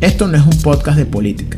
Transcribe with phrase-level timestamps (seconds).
[0.00, 1.56] Esto no es un podcast de política.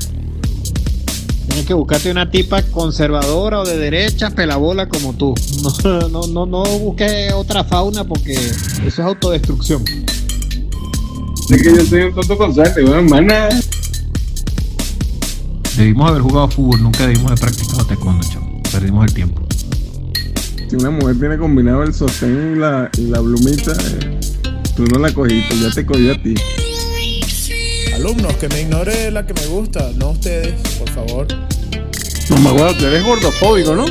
[1.47, 5.35] Tienes que buscarte una tipa conservadora o de derecha, pelabola como tú.
[5.63, 9.83] No, no, no, no busques otra fauna porque eso es autodestrucción.
[11.49, 13.49] Es que yo soy un tonto con suerte, weón, mana.
[15.77, 18.63] Debimos haber jugado fútbol, nunca debimos haber practicado taekwondo, chavo.
[18.73, 19.43] Perdimos el tiempo.
[20.69, 24.21] Si una mujer tiene combinado el sostén y la, y la plumita, eh,
[24.75, 26.35] tú no la cogiste, ya te cogió a ti.
[27.97, 31.27] Alumnos, que me ignore la que me gusta, no ustedes, por favor.
[32.31, 33.87] No me acuerdo, tú eres gordofóbico, ¿no?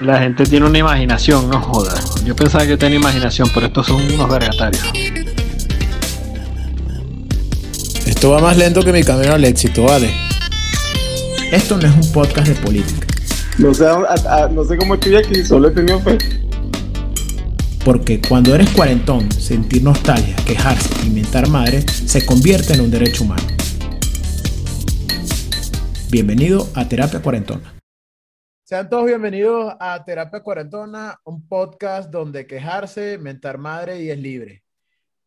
[0.00, 2.22] La gente tiene una imaginación, no jodas.
[2.24, 4.82] Yo pensaba que tenía imaginación, pero estos son unos vergatarios.
[8.06, 10.10] Esto va más lento que mi camino al éxito, vale.
[11.52, 13.06] Esto no es un podcast de política,
[13.58, 16.18] No sé, a- a- no sé cómo estoy aquí, solo he tenido fe.
[17.86, 23.22] Porque cuando eres cuarentón, sentir nostalgia, quejarse y mentar madre se convierte en un derecho
[23.22, 23.44] humano.
[26.10, 27.78] Bienvenido a Terapia Cuarentona.
[28.64, 34.64] Sean todos bienvenidos a Terapia Cuarentona, un podcast donde quejarse, mentar madre y es libre.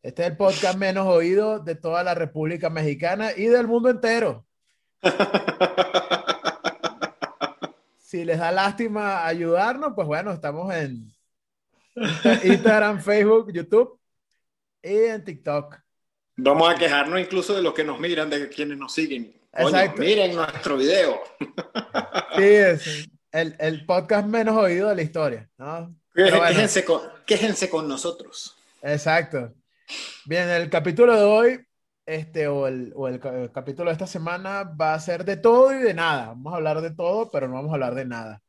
[0.03, 4.45] Este es el podcast menos oído de toda la República Mexicana y del mundo entero.
[8.01, 11.13] Si les da lástima ayudarnos, pues bueno, estamos en
[12.43, 13.99] Instagram, Facebook, YouTube
[14.81, 15.77] y en TikTok.
[16.37, 19.35] Vamos a quejarnos incluso de los que nos miran, de quienes nos siguen.
[19.51, 20.01] Exacto.
[20.01, 21.21] miren nuestro video.
[22.37, 25.93] Sí, es el, el podcast menos oído de la historia, ¿no?
[26.15, 26.41] Bueno.
[26.47, 28.55] Quéjense, con, quéjense con nosotros.
[28.81, 29.53] Exacto.
[30.25, 31.59] Bien, el capítulo de hoy,
[32.05, 35.73] este, o, el, o el el capítulo de esta semana va a ser de todo
[35.73, 36.27] y de nada.
[36.27, 38.41] Vamos a hablar de todo, pero no vamos a hablar de nada.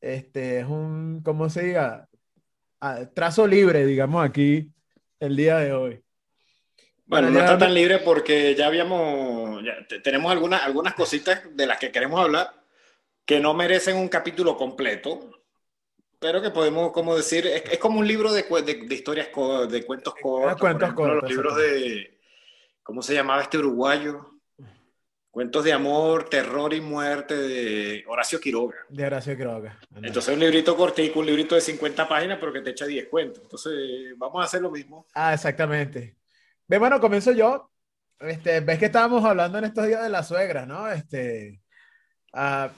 [0.00, 2.07] Este es un, ¿cómo se diga?
[2.80, 4.70] Ah, trazo libre, digamos, aquí
[5.20, 6.02] el día de hoy.
[7.06, 11.78] Bueno, no está tan libre porque ya habíamos, ya tenemos algunas, algunas cositas de las
[11.78, 12.52] que queremos hablar
[13.24, 15.30] que no merecen un capítulo completo,
[16.18, 19.66] pero que podemos, como decir, es, es como un libro de, de, de historias, co-
[19.66, 20.58] de cuentos cortos.
[20.60, 22.18] cuentos por ejemplo, cortos, Los libros de,
[22.82, 24.37] ¿cómo se llamaba este uruguayo?
[25.30, 28.76] Cuentos de amor, terror y muerte de Horacio Quiroga.
[28.88, 29.78] De Horacio Quiroga.
[30.02, 33.42] Entonces un librito cortico, un librito de 50 páginas, pero que te echa 10 cuentos.
[33.42, 33.72] Entonces
[34.16, 35.06] vamos a hacer lo mismo.
[35.14, 36.16] Ah, exactamente.
[36.66, 37.70] Bien, bueno, comienzo yo.
[38.20, 40.90] Este, ves que estábamos hablando en estos días de las suegras, ¿no?
[40.90, 41.60] Este,
[42.32, 42.70] ah,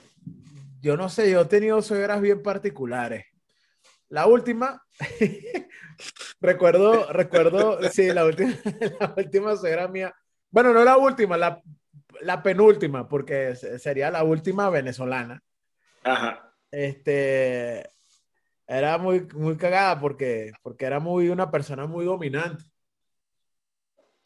[0.81, 3.25] yo no sé, yo he tenido suegras bien particulares.
[4.09, 4.83] La última,
[6.41, 8.53] recuerdo, recuerdo, sí, la última,
[8.99, 10.13] la última suegra mía.
[10.49, 11.61] Bueno, no la última, la,
[12.23, 15.43] la penúltima, porque se- sería la última venezolana.
[16.03, 16.53] Ajá.
[16.71, 17.89] Este,
[18.67, 22.63] era muy, muy cagada porque, porque era muy una persona muy dominante.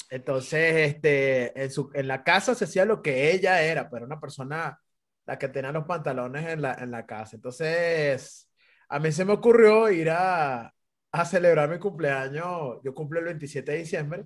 [0.09, 4.19] Entonces, este, en, su, en la casa se hacía lo que ella era, pero una
[4.19, 4.79] persona
[5.25, 7.35] la que tenía los pantalones en la, en la casa.
[7.35, 8.49] Entonces,
[8.89, 10.73] a mí se me ocurrió ir a,
[11.11, 12.79] a celebrar mi cumpleaños.
[12.83, 14.25] Yo cumplo el 27 de diciembre.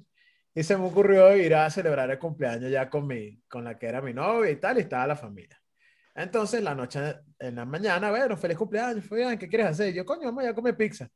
[0.60, 3.88] Y se me ocurrió ir a celebrar el cumpleaños ya con, mi, con la que
[3.88, 5.58] era mi novia y tal, y estaba la familia.
[6.14, 7.00] Entonces, la noche,
[7.40, 9.88] en la mañana, bueno, feliz cumpleaños, Fabián, ¿qué quieres hacer?
[9.88, 11.10] Y yo, coño, vamos a comer pizza.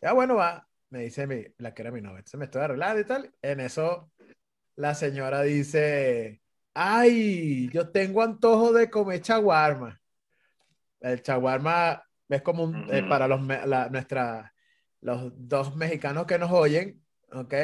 [0.00, 2.18] Ya, bueno, va, me dice mi, la que era mi novia.
[2.18, 3.34] Entonces me estoy arreglando y tal.
[3.42, 4.12] En eso,
[4.76, 6.40] la señora dice,
[6.74, 10.00] ay, yo tengo antojo de comer chaguarma.
[11.00, 14.54] El chaguarma es como un, eh, para los, la- nuestra,
[15.00, 17.02] los dos mexicanos que nos oyen,
[17.32, 17.54] ¿ok?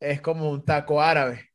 [0.00, 1.50] Es como un taco árabe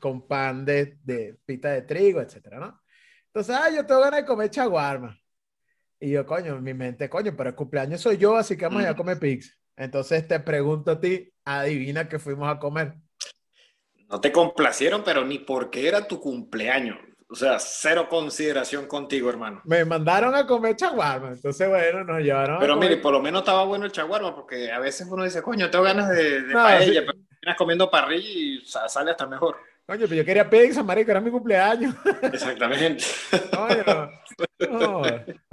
[0.00, 2.80] con pan de, de pita de trigo, etcétera, ¿no?
[3.26, 5.18] Entonces, ah, yo tengo ganas de comer chaguarma.
[5.98, 8.96] Y yo, coño, mi mente, coño, pero el cumpleaños soy yo, así que vamos a
[8.96, 9.52] comer pizza.
[9.76, 12.94] Entonces te pregunto a ti, adivina qué fuimos a comer.
[14.08, 16.98] No te complacieron, pero ni porque era tu cumpleaños.
[17.32, 19.62] O sea, cero consideración contigo, hermano.
[19.64, 21.30] Me mandaron a comer chaguarma.
[21.30, 24.34] Entonces, bueno, nos llevaron a Pero comer- mire, por lo menos estaba bueno el chaguarma,
[24.34, 27.06] porque a veces uno dice, coño, tengo ganas de, de No, paella, sí.
[27.06, 29.56] pero terminas comiendo parrilla y sa- sale hasta mejor.
[29.86, 31.94] Coño, pero yo quería pizza, marico, era mi cumpleaños.
[32.22, 33.02] Exactamente.
[33.50, 34.12] Coño,
[34.70, 35.02] no.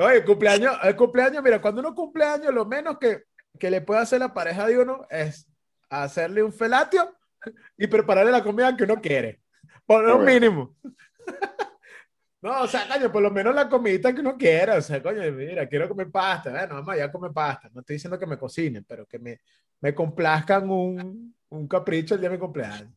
[0.05, 3.23] Oye, cumpleaños, el cumpleaños, mira, cuando uno cumpleaños, lo menos que,
[3.57, 5.47] que le puede hacer la pareja de uno es
[5.89, 7.15] hacerle un felatio
[7.77, 9.39] y prepararle la comida que uno quiere.
[9.85, 10.75] Por lo mínimo.
[12.41, 14.77] No, o sea, coño, por lo menos la comidita que uno quiera.
[14.77, 16.51] O sea, coño, mira, quiero comer pasta.
[16.51, 17.69] Bueno, vamos allá a comer pasta.
[17.73, 19.41] No estoy diciendo que me cocinen, pero que me,
[19.81, 22.89] me complazcan un, un capricho el día de mi cumpleaños.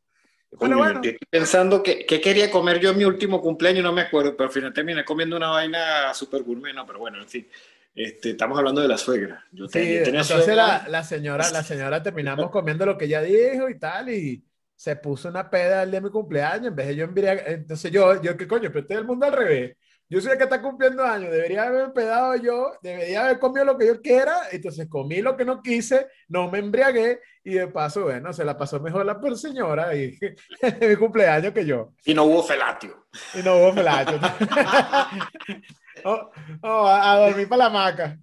[0.52, 4.02] Bueno, yo estoy pensando que, que quería comer yo en mi último cumpleaños, no me
[4.02, 7.48] acuerdo, pero al final terminé comiendo una vaina super gourmet, no, pero bueno, en fin.
[7.94, 9.44] Este, estamos hablando de la suegra.
[9.50, 13.06] Yo Sí, tenía- tenía entonces suegra- la, la señora, la señora terminamos comiendo lo que
[13.06, 14.44] ella dijo y tal, y
[14.82, 17.88] se puso una peda el día de mi cumpleaños, en vez de yo embriagar, entonces
[17.92, 18.68] yo, yo, ¿qué coño?
[18.72, 19.76] Pero todo el mundo al revés.
[20.08, 23.78] Yo soy el que está cumpliendo años, debería haber pedado yo, debería haber comido lo
[23.78, 28.02] que yo quiera, entonces comí lo que no quise, no me embriagué, y de paso,
[28.02, 30.18] bueno, se la pasó mejor la señora y
[30.60, 31.92] en mi cumpleaños que yo.
[32.04, 33.06] Y no hubo felatio.
[33.34, 34.18] Y no hubo melacho.
[36.04, 36.30] oh,
[36.62, 38.18] oh, a, a dormir para la hamaca.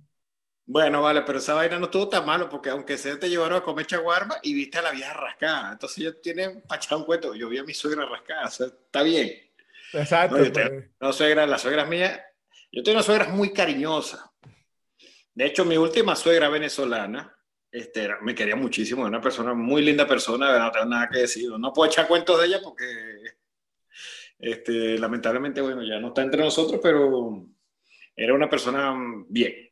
[0.71, 3.63] Bueno, vale, pero esa vaina no estuvo tan malo porque aunque sea te llevaron a
[3.63, 5.71] comer chaguarma y viste a la vieja rascada.
[5.71, 7.33] Entonces ellos tienen echar un cuento.
[7.33, 9.31] Yo vi a mi suegra rascada, o sea, está bien.
[9.93, 10.37] Exacto.
[10.37, 10.91] No, te-.
[10.99, 12.23] No, suegra, la suegra mía,
[12.71, 14.31] yo tengo una suegra muy cariñosa.
[15.33, 17.35] De hecho, mi última suegra venezolana,
[17.71, 21.21] este, era- me quería muchísimo, era una persona, muy linda persona, no tengo nada que
[21.21, 21.49] decir.
[21.49, 22.85] No puedo echar cuentos de ella porque,
[24.37, 27.43] este, lamentablemente, bueno, ya no está entre nosotros, pero
[28.15, 29.65] era una persona mm, bien.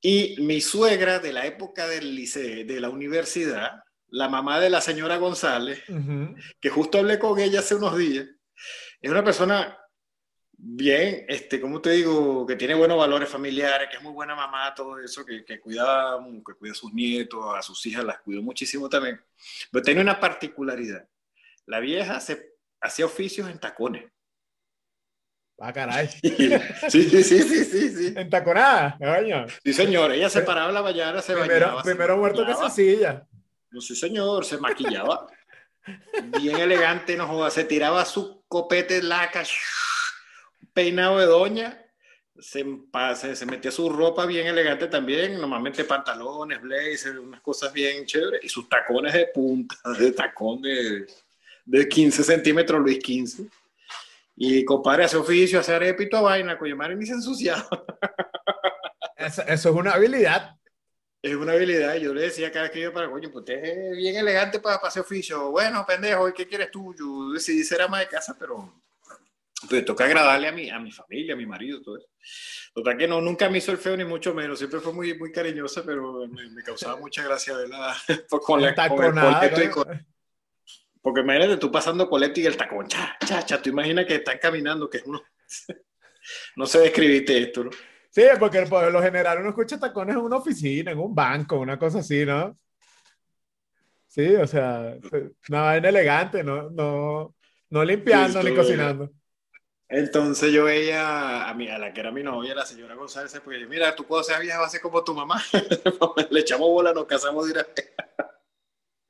[0.00, 4.80] Y mi suegra de la época del liceo, de la universidad, la mamá de la
[4.80, 5.82] señora González,
[6.60, 8.26] que justo hablé con ella hace unos días,
[9.00, 9.78] es una persona
[10.60, 14.74] bien, este, como te digo, que tiene buenos valores familiares, que es muy buena mamá,
[14.74, 18.42] todo eso, que, que cuida, que cuida a sus nietos, a sus hijas, las cuidó
[18.42, 19.20] muchísimo también.
[19.70, 21.08] Pero tiene una particularidad.
[21.66, 22.18] La vieja
[22.80, 24.10] hacía oficios en tacones.
[25.60, 26.08] Ah, caray.
[26.88, 28.14] Sí, sí, sí, sí, sí, sí.
[28.16, 29.46] En taconada, coño.
[29.64, 31.82] Sí, señor, ella se paraba la mañana, se Primero, bañaba.
[31.82, 33.26] primero muerto que sencilla.
[33.70, 35.26] No, sí, señor, se maquillaba.
[36.40, 37.50] Bien elegante, no joda.
[37.50, 39.42] Se tiraba su copete laca,
[40.72, 41.84] peinado de doña.
[42.40, 42.64] Se,
[43.34, 48.48] se metía su ropa bien elegante también, normalmente pantalones, blazer, unas cosas bien chéveres, y
[48.48, 51.04] sus tacones de punta, de tacón de,
[51.64, 53.42] de 15 centímetros, Luis 15.
[54.40, 57.68] Y compadre, hace oficio, hace arepa y toda vaina, coño, madre, ni se ensuciaba.
[59.16, 60.54] Eso, eso es una habilidad.
[61.20, 61.96] Es una habilidad.
[61.96, 64.90] Yo le decía cada vez que para coño, pues usted es bien elegante para, para
[64.90, 65.50] ese oficio.
[65.50, 66.94] Bueno, pendejo, ¿y qué quieres tú?
[66.96, 68.80] Yo decidí ser ama de casa, pero
[69.68, 72.06] pues, toca agradarle a mi, a mi familia, a mi marido, todo eso.
[72.72, 74.56] Total que no, nunca me hizo el feo, ni mucho menos.
[74.56, 77.96] Siempre fue muy, muy cariñosa, pero me, me causaba mucha gracia verla
[78.30, 80.06] con, la, con el Taconada, coleto y coño.
[81.02, 83.62] Porque imagínate tú pasando coleto y el tacón, cha, cha, cha.
[83.62, 85.22] Tú imaginas que están caminando, que uno.
[86.56, 87.70] no sé describirte esto, ¿no?
[88.10, 91.78] Sí, porque por lo general uno escucha tacones en una oficina, en un banco, una
[91.78, 92.56] cosa así, ¿no?
[94.06, 94.96] Sí, o sea,
[95.48, 97.34] una vaina elegante, no, no,
[97.70, 99.10] no limpiando ni cocinando.
[99.90, 103.60] Entonces yo veía a, mi, a la que era mi novia, la señora González, porque
[103.60, 105.42] yo, mira, tú cuando seas vieja vas a ser como tu mamá.
[106.30, 107.66] Le echamos bola, nos casamos vez.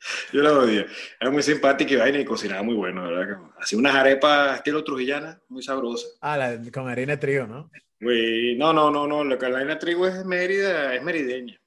[0.32, 0.86] Yo la odia.
[1.20, 3.38] Era muy simpática y vaina y cocinaba muy bueno, ¿verdad?
[3.60, 6.16] Hacía unas arepas estilo trujillana, muy sabrosas.
[6.20, 7.70] Ah, la, con harina de trigo, ¿no?
[8.00, 11.58] Muy- No, no, no, no, la harina de trigo es Mérida, es merideña.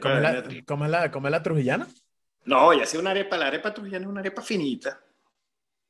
[0.00, 1.88] ¿Cómo es la, cómo es la, cómo es la trujillana?
[2.46, 5.00] No, y hacía una arepa, la arepa trujillana es una arepa finita.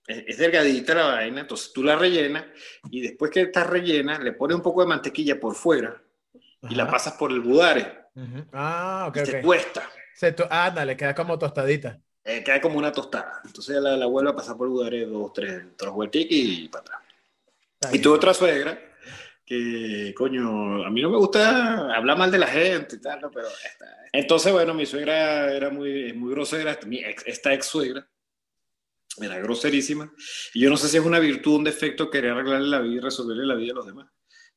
[0.06, 2.46] Es, es delgadita la vaina, entonces tú la rellenas
[2.90, 6.00] y después que está rellena le pones un poco de mantequilla por fuera
[6.68, 7.98] y la pasas por el budare.
[8.52, 9.88] Ah, ok, y te tuesta.
[10.18, 12.00] Se to- Ándale, queda como tostadita.
[12.24, 13.40] Eh, queda como una tostada.
[13.44, 16.82] Entonces la, la vuelve a pasar por el budare dos, tres, tres vueltas y para
[16.82, 17.94] atrás.
[17.94, 18.78] Y tuve otra suegra
[19.46, 23.30] que, coño, a mí no me gusta hablar mal de la gente y tal, ¿no?
[23.30, 28.06] pero esta- Entonces, bueno, mi suegra era muy, muy grosera, mi ex- esta ex suegra
[29.22, 30.12] era groserísima.
[30.52, 33.00] Y yo no sé si es una virtud, un defecto, querer arreglarle la vida y
[33.00, 34.08] resolverle la vida a los demás.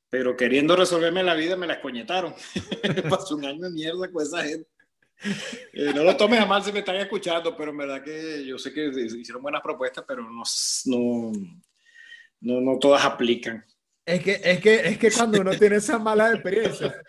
[0.09, 2.33] Pero queriendo resolverme la vida, me la escoñetaron.
[3.09, 4.67] Pasó un año de mierda con esa gente.
[5.73, 8.57] Eh, no lo tomes a mal si me están escuchando, pero en verdad que yo
[8.57, 10.43] sé que hicieron buenas propuestas, pero no,
[10.85, 11.31] no,
[12.41, 13.63] no, no todas aplican.
[14.05, 17.01] Es que, es que, es que cuando uno tiene esa mala experiencia,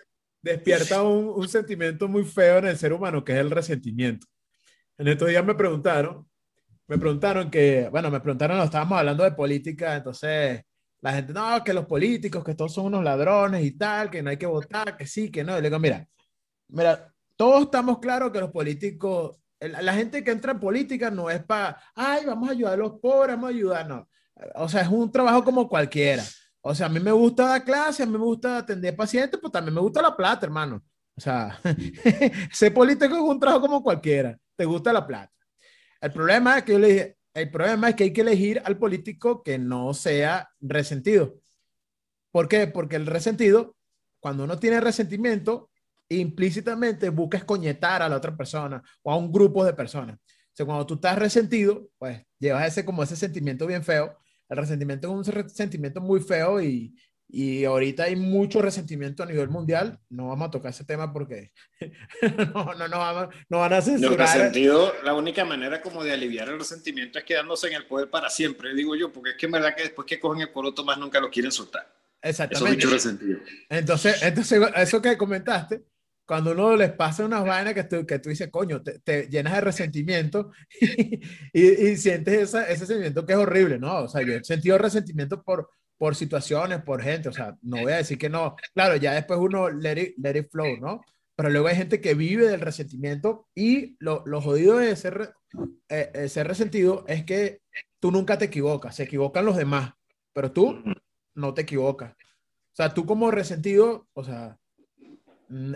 [0.42, 4.26] despierta un, un sentimiento muy feo en el ser humano, que es el resentimiento.
[4.98, 6.28] En estos días me preguntaron,
[6.86, 10.62] me preguntaron que, bueno, me preguntaron, no, estábamos hablando de política, entonces
[11.00, 14.30] la gente, no, que los políticos, que todos son unos ladrones y tal, que no
[14.30, 15.58] hay que votar, que sí, que no.
[15.58, 16.06] Y le digo, mira,
[16.68, 21.42] mira, todos estamos claros que los políticos, la gente que entra en política no es
[21.44, 24.08] para, ay, vamos a ayudar a los pobres, vamos a ayudar, no.
[24.56, 26.24] O sea, es un trabajo como cualquiera.
[26.60, 29.52] O sea, a mí me gusta dar clase, a mí me gusta atender pacientes, pues
[29.52, 30.82] también me gusta la plata, hermano.
[31.16, 31.60] O sea,
[32.52, 34.38] ser político es un trabajo como cualquiera.
[34.56, 35.32] Te gusta la plata.
[36.00, 38.78] El problema es que yo le dije, el problema es que hay que elegir al
[38.78, 41.34] político que no sea resentido.
[42.30, 42.66] ¿Por qué?
[42.66, 43.76] Porque el resentido,
[44.20, 45.70] cuando uno tiene resentimiento,
[46.18, 50.16] implícitamente busca escoñetar a la otra persona o a un grupo de personas.
[50.16, 54.16] O sea, cuando tú estás resentido, pues llevas ese como ese sentimiento bien feo.
[54.48, 56.94] El resentimiento es un sentimiento muy feo y,
[57.34, 59.98] Y ahorita hay mucho resentimiento a nivel mundial.
[60.10, 61.50] No vamos a tocar ese tema porque
[62.54, 64.18] no, no, no, vamos- no van a El censurar.
[64.36, 68.28] resentido, la única manera como de aliviar el resentimiento es quedándose en el poder para
[68.28, 70.98] siempre, digo yo, porque es que en verdad que después que cogen el poroto más
[70.98, 71.90] nunca lo quieren soltar.
[72.20, 72.76] Exactamente.
[72.76, 73.40] bichos resentidos.
[73.70, 75.82] Entonces, entonces, eso que comentaste,
[76.32, 79.52] cuando uno les pasa unas vainas que tú, que tú dices, coño, te, te llenas
[79.52, 81.20] de resentimiento y,
[81.52, 84.04] y sientes esa, ese sentimiento que es horrible, ¿no?
[84.04, 87.92] O sea, yo he sentido resentimiento por, por situaciones, por gente, o sea, no voy
[87.92, 88.56] a decir que no.
[88.72, 91.02] Claro, ya después uno let it, let it flow, ¿no?
[91.36, 95.34] Pero luego hay gente que vive del resentimiento y lo, lo jodido de ser,
[95.90, 97.60] eh, eh, ser resentido es que
[98.00, 99.92] tú nunca te equivocas, se equivocan los demás,
[100.32, 100.82] pero tú
[101.34, 102.12] no te equivocas.
[102.12, 104.58] O sea, tú como resentido, o sea,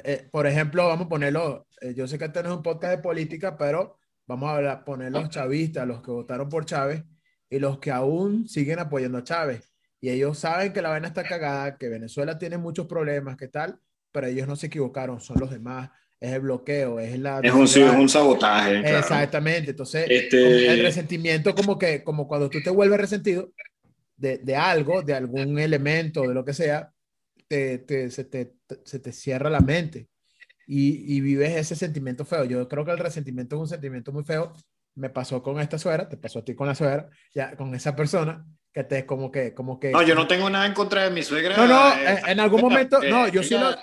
[0.04, 2.96] eh, por ejemplo, vamos a ponerlo, eh, yo sé que este no es un podcast
[2.96, 7.04] de política, pero vamos a hablar- poner los chavistas, los que votaron por Chávez
[7.50, 9.70] y los que aún siguen apoyando a Chávez.
[10.00, 13.78] Y ellos saben que la vaina está cagada, que Venezuela tiene muchos problemas, que tal,
[14.12, 15.90] pero ellos no se equivocaron, son los demás,
[16.20, 17.40] es el bloqueo, es la...
[17.42, 18.80] Es un, sí, es un sabotaje.
[18.80, 18.98] claro.
[18.98, 23.52] Exactamente, entonces Este- el resentimiento como que, como cuando tú te vuelves resentido
[24.16, 26.92] de, de algo, de algún elemento, de lo que sea,
[27.48, 30.08] te, te- se, te, se te cierra la mente
[30.66, 32.44] y, y vives ese sentimiento feo.
[32.44, 34.52] Yo creo que el resentimiento es un sentimiento muy feo.
[34.94, 37.94] Me pasó con esta suegra, te pasó a ti con la suegra, ya con esa
[37.94, 39.90] persona que te como que, como que...
[39.92, 41.56] No, yo no tengo nada en contra de mi suegra.
[41.56, 43.76] No, no, eh, en- en algún momento- eh, no, yo sí ella- lo-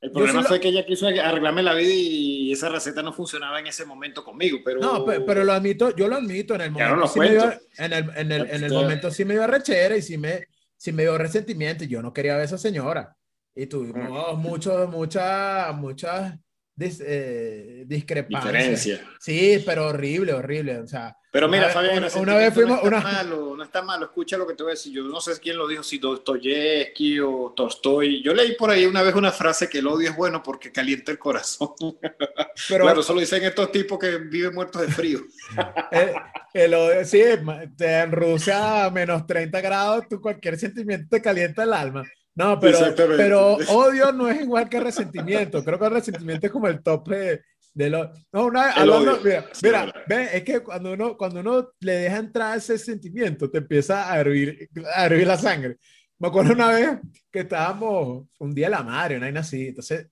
[0.00, 3.12] El problema sí lo- fue que ella quiso arreglarme la vida y esa receta no
[3.12, 4.80] funcionaba en ese momento conmigo, pero...
[4.80, 7.60] No, pe- pero, lo admito, yo lo admito, en el no momento, sí me cuento.
[7.78, 10.46] en el, en el, en el momento sí me dio rechera y sí me,
[10.78, 13.14] sí me dio resentimiento yo no quería ver a esa señora.
[13.54, 16.38] Y tuvimos mucho, muchas, muchas
[16.78, 18.44] dis- eh, discrepancias.
[18.52, 19.00] Diferencia.
[19.18, 20.78] Sí, pero horrible, horrible.
[20.78, 23.54] O sea, Pero mira, Una vez- Fabián, una- una vez fuimos- no está una- malo,
[23.56, 24.94] no está malo, escucha lo que te voy a decir.
[24.94, 28.22] Yo no sé quién lo dijo, si Dostoyevsky o Tolstoy.
[28.22, 31.12] Yo leí por ahí una vez una frase que el odio es bueno porque calienta
[31.12, 31.68] el corazón.
[32.68, 35.20] pero claro, eso lo dicen estos tipos que viven muertos de frío.
[35.92, 36.10] el,
[36.54, 41.72] el odio- sí, en Rusia a menos 30 grados, tú cualquier sentimiento te calienta el
[41.74, 42.04] alma.
[42.38, 45.64] No, pero, pero odio no es igual que resentimiento.
[45.64, 48.12] Creo que el resentimiento es como el top de, lo...
[48.32, 52.18] No, una vez, hablando, mira, mira, ve, es que cuando uno, cuando uno le deja
[52.18, 55.78] entrar ese sentimiento, te empieza a hervir, a hervir la sangre.
[56.20, 60.08] Me acuerdo una vez que estábamos, un día de la madre, una vaina así, entonces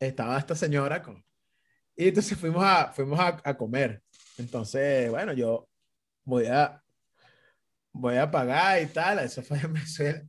[0.00, 1.24] estaba esta señora con...
[1.94, 4.02] Y entonces fuimos a, fuimos a, a comer.
[4.36, 5.68] Entonces, bueno, yo
[6.24, 6.82] voy a,
[7.92, 10.24] voy a pagar y tal, eso fue en Venezuela.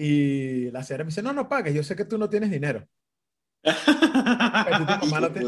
[0.00, 2.86] Y la señora me dice, no, no pagues, yo sé que tú no tienes dinero.
[5.10, 5.44] mamá te-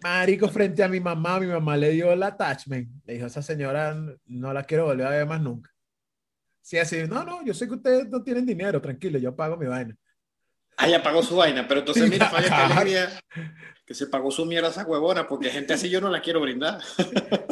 [0.00, 2.88] Marico, frente a mi mamá, mi mamá le dio el attachment.
[3.04, 5.68] Le dijo, esa señora no la quiero volver a ver más nunca.
[6.60, 9.66] Sí, así, no, no, yo sé que ustedes no tienen dinero, tranquilo, yo pago mi
[9.66, 9.96] vaina.
[10.76, 12.72] Ah, ya pagó su vaina, pero entonces mira, qué Claro.
[12.72, 13.08] alegría
[13.84, 16.80] que se pagó su mierda esa huevona, porque gente así yo no la quiero brindar.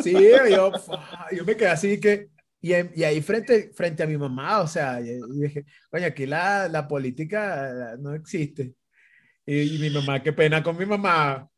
[0.02, 0.12] Sí,
[0.48, 0.72] yo,
[1.32, 2.28] yo me quedé así que,
[2.62, 6.26] y, y ahí frente, frente a mi mamá, o sea, y, y dije, coño, aquí
[6.26, 8.74] la, la política no existe.
[9.44, 11.48] Y, mi mamá, qué pena con mi mamá.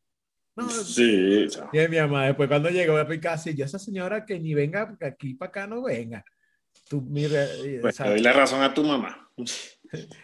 [0.57, 4.25] No, Sí, y mi mamá, después cuando llegó a mi casa, y yo, esa señora
[4.25, 6.25] que ni venga aquí para acá no venga.
[6.89, 7.47] Tú, mira,
[7.83, 9.31] pues, le doy la razón a tu mamá.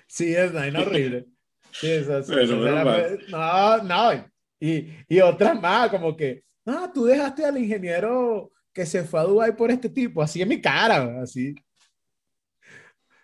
[0.09, 1.27] Sí, es vaina horrible.
[1.71, 2.19] Sí, eso,
[2.67, 3.19] era- mal.
[3.29, 4.31] no, no.
[4.59, 9.25] Y, y otras más, como que, no, tú dejaste al ingeniero que se fue a
[9.25, 11.55] Dubái por este tipo, así en mi cara, así.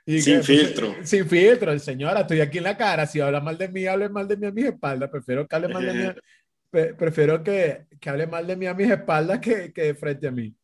[0.05, 0.95] Y Sin que- filtro.
[1.03, 3.07] Sin filtro, señora, estoy aquí en la cara.
[3.07, 5.09] Si habla mal de mí, hable mal de mí a mis espaldas.
[5.11, 6.05] Prefiero que hable mal de mí.
[6.71, 10.31] pre- prefiero que, que hable mal de mí a mis espaldas que, que frente a
[10.31, 10.55] mí.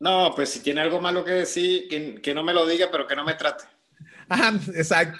[0.00, 3.06] No, pues si tiene algo malo que decir, que, que no me lo diga, pero
[3.06, 3.64] que no me trate.
[4.28, 5.18] Ajá, exacto.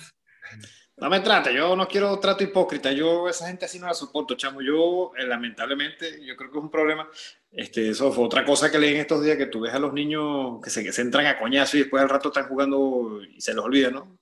[0.99, 4.35] No me trate, yo no quiero trato hipócrita, yo esa gente así no la soporto,
[4.35, 7.07] chamo, yo eh, lamentablemente, yo creo que es un problema,
[7.53, 9.93] este, eso fue otra cosa que leí en estos días, que tú ves a los
[9.93, 13.39] niños que se, que se entran a coñazo y después al rato están jugando y
[13.43, 14.17] se les olvida, ¿no?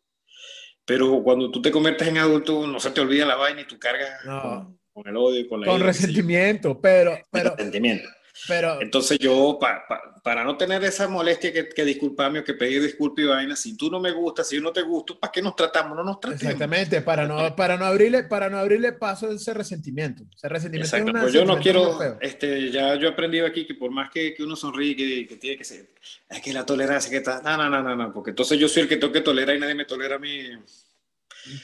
[0.85, 3.79] Pero cuando tú te conviertes en adulto, no se te olvida la vaina y tú
[3.79, 4.43] cargas No.
[4.43, 8.09] con, con el odio y con la Con resentimiento, pero, pero, resentimiento.
[8.49, 12.55] Pero, Entonces yo, pa- pa- para no tener esa molestia que, que disculparme o que
[12.55, 15.31] pedir disculpas y vaina, si tú no me gustas, si yo no te gusto, ¿para
[15.31, 15.97] qué nos tratamos?
[15.97, 16.43] No nos tratemos.
[16.43, 20.25] Exactamente, para no, para no abrirle, para no abrirle paso a ese resentimiento.
[20.35, 23.75] Ese resentimiento Exacto, es pues yo no quiero, este, ya yo he aprendido aquí que
[23.75, 25.91] por más que, que uno sonríe, que, que tiene que ser,
[26.29, 28.83] es que la tolerancia que está, no, no, no, no, no, porque entonces yo soy
[28.85, 30.51] el que tengo que tolerar y nadie me tolera a mí,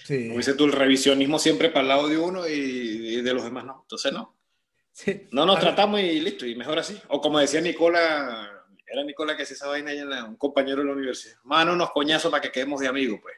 [0.05, 3.33] Sí, como dices tú, el revisionismo siempre para el lado de uno y, y de
[3.35, 4.37] los demás no, entonces no,
[5.05, 5.29] sí.
[5.33, 8.51] no nos tratamos y listo, y mejor así, o como decía Nicola,
[8.87, 11.91] era Nicola que hacía esa vaina en la- un compañero de la universidad, mano, unos
[11.93, 13.37] coñazos para que quedemos de amigos, pues,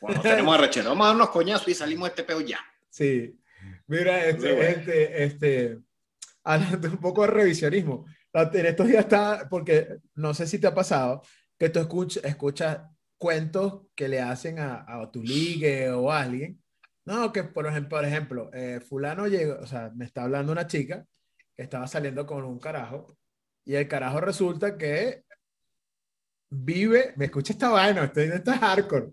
[0.00, 2.58] Cuando tenemos arrechera, vamos a darnos coñazos y salimos de este peo ya.
[2.90, 3.38] Sí.
[3.86, 4.68] Mira, este, bueno.
[4.68, 5.78] este, este,
[6.42, 8.04] hablando un poco de revisionismo.
[8.32, 11.22] En estos días está, porque no sé si te ha pasado,
[11.58, 12.80] que tú escuchas, escuchas
[13.16, 16.60] cuentos que le hacen a, a tu ligue o a alguien.
[17.06, 20.66] No, que por ejemplo, por ejemplo eh, fulano llegó, o sea, me está hablando una
[20.66, 21.06] chica
[21.54, 23.18] que estaba saliendo con un carajo
[23.64, 25.24] y el carajo resulta que
[26.50, 29.12] vive, me escucha esta vaina, estoy en esta hardcore.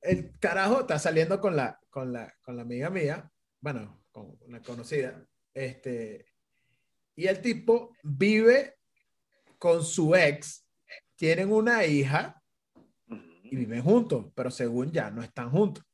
[0.00, 4.62] El carajo está saliendo con la, con la, con la amiga mía, bueno, con una
[4.62, 6.26] conocida, este,
[7.16, 8.76] y el tipo vive
[9.58, 10.66] con su ex,
[11.16, 12.42] tienen una hija
[13.42, 15.84] y viven juntos, pero según ya no están juntos.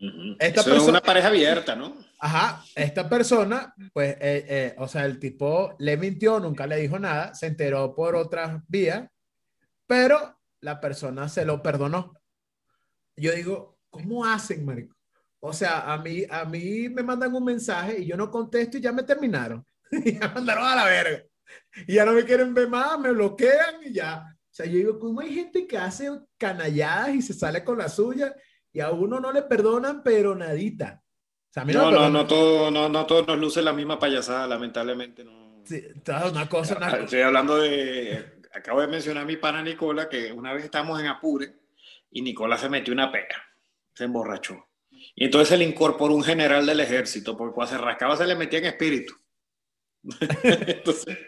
[0.00, 1.94] Esta Eso es persona- una pareja abierta, ¿no?
[2.18, 6.98] Ajá, esta persona, pues, eh, eh, o sea, el tipo le mintió, nunca le dijo
[6.98, 9.08] nada, se enteró por otras vías,
[9.86, 12.14] pero la persona se lo perdonó.
[13.16, 14.96] Yo digo, ¿cómo hacen, marico?
[15.40, 18.80] O sea, a mí, a mí me mandan un mensaje y yo no contesto y
[18.80, 19.64] ya me terminaron.
[20.20, 21.24] Ya mandaron a la verga.
[21.86, 24.22] Y ya no me quieren ver más, me bloquean y ya.
[24.24, 27.88] O sea, yo digo, ¿cómo hay gente que hace canalladas y se sale con la
[27.88, 28.34] suya
[28.72, 31.02] y a uno no le perdonan, pero nadita?
[31.02, 33.98] O sea, a mí No, no, no, todo, no, no todos nos luce la misma
[33.98, 35.24] payasada, lamentablemente.
[35.24, 35.62] No.
[35.64, 37.04] Sí, una cosa, una cosa.
[37.04, 38.40] Estoy hablando de.
[38.52, 41.54] Acabo de mencionar a mi pana Nicola, que una vez estábamos en Apure
[42.10, 43.36] y Nicola se metió una pega,
[43.94, 44.66] se emborrachó.
[45.14, 48.34] Y entonces se le incorporó un general del ejército, porque cuando se rascaba se le
[48.34, 49.14] metía en espíritu.
[50.40, 51.18] entonces,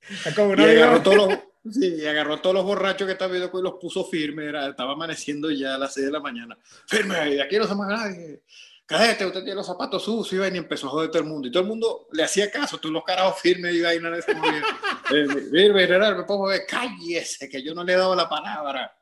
[0.00, 1.38] Es como y agarró, todos los,
[1.70, 4.48] sí, y agarró todos los borrachos que estaba viendo y los puso firmes.
[4.48, 6.58] Era, estaba amaneciendo ya a las 6 de la mañana.
[6.86, 8.42] Firme, de aquí no se más nadie.
[8.86, 11.48] Cadete, usted tiene los zapatos sucios y empezó a joder todo el mundo.
[11.48, 14.68] Y todo el mundo le hacía caso, tú los carajos firmes y ese movimiento.
[15.12, 18.28] Eh, Firme, general, me pongo a ver, cállese, que yo no le he dado la
[18.30, 18.96] palabra.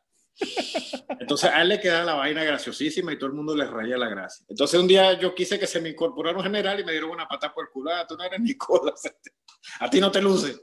[1.20, 4.08] Entonces a él le queda la vaina graciosísima y todo el mundo le raya la
[4.08, 4.44] gracia.
[4.48, 7.28] Entonces un día yo quise que se me incorporara un general y me dieron una
[7.28, 7.90] pata por el culo.
[7.92, 9.02] Ah, tú no eres Nicolás.
[9.80, 10.56] A ti no te luce.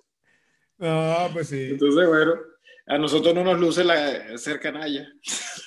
[0.77, 1.69] No, pues sí.
[1.71, 2.33] Entonces, bueno,
[2.85, 5.07] a nosotros no nos luce la ser canalla.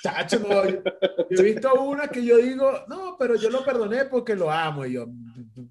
[0.03, 0.83] Chacho, no, yo,
[1.31, 4.87] yo he visto una que yo digo, no, pero yo lo perdoné porque lo amo.
[4.87, 5.07] Y yo,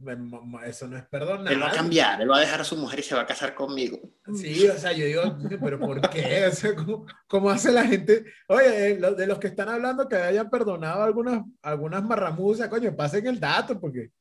[0.02, 1.52] "Me- me- eso no es perdonar.
[1.52, 3.26] Él va a cambiar, él va a dejar a su mujer y se va a
[3.26, 3.98] casar conmigo.
[4.36, 6.46] Sí, o sea, yo digo, pero ¿por qué?
[6.48, 8.26] O sea, ¿cómo, cómo hace la gente?
[8.48, 13.26] Oye, eh, de los que están hablando que hayan perdonado algunas, algunas marramuzas, coño, pasen
[13.26, 14.12] el dato, porque.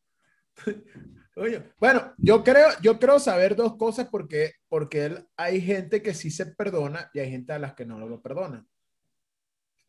[1.78, 6.46] Bueno, yo creo, yo creo saber dos cosas porque, porque hay gente que sí se
[6.46, 8.68] perdona y hay gente a las que no lo perdonan.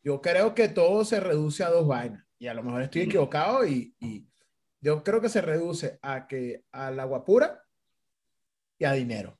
[0.02, 3.66] Yo creo que todo se reduce a dos vainas y a lo mejor estoy equivocado
[3.66, 4.26] y, y
[4.80, 7.62] yo creo que se reduce a que al agua pura
[8.78, 9.38] y a dinero.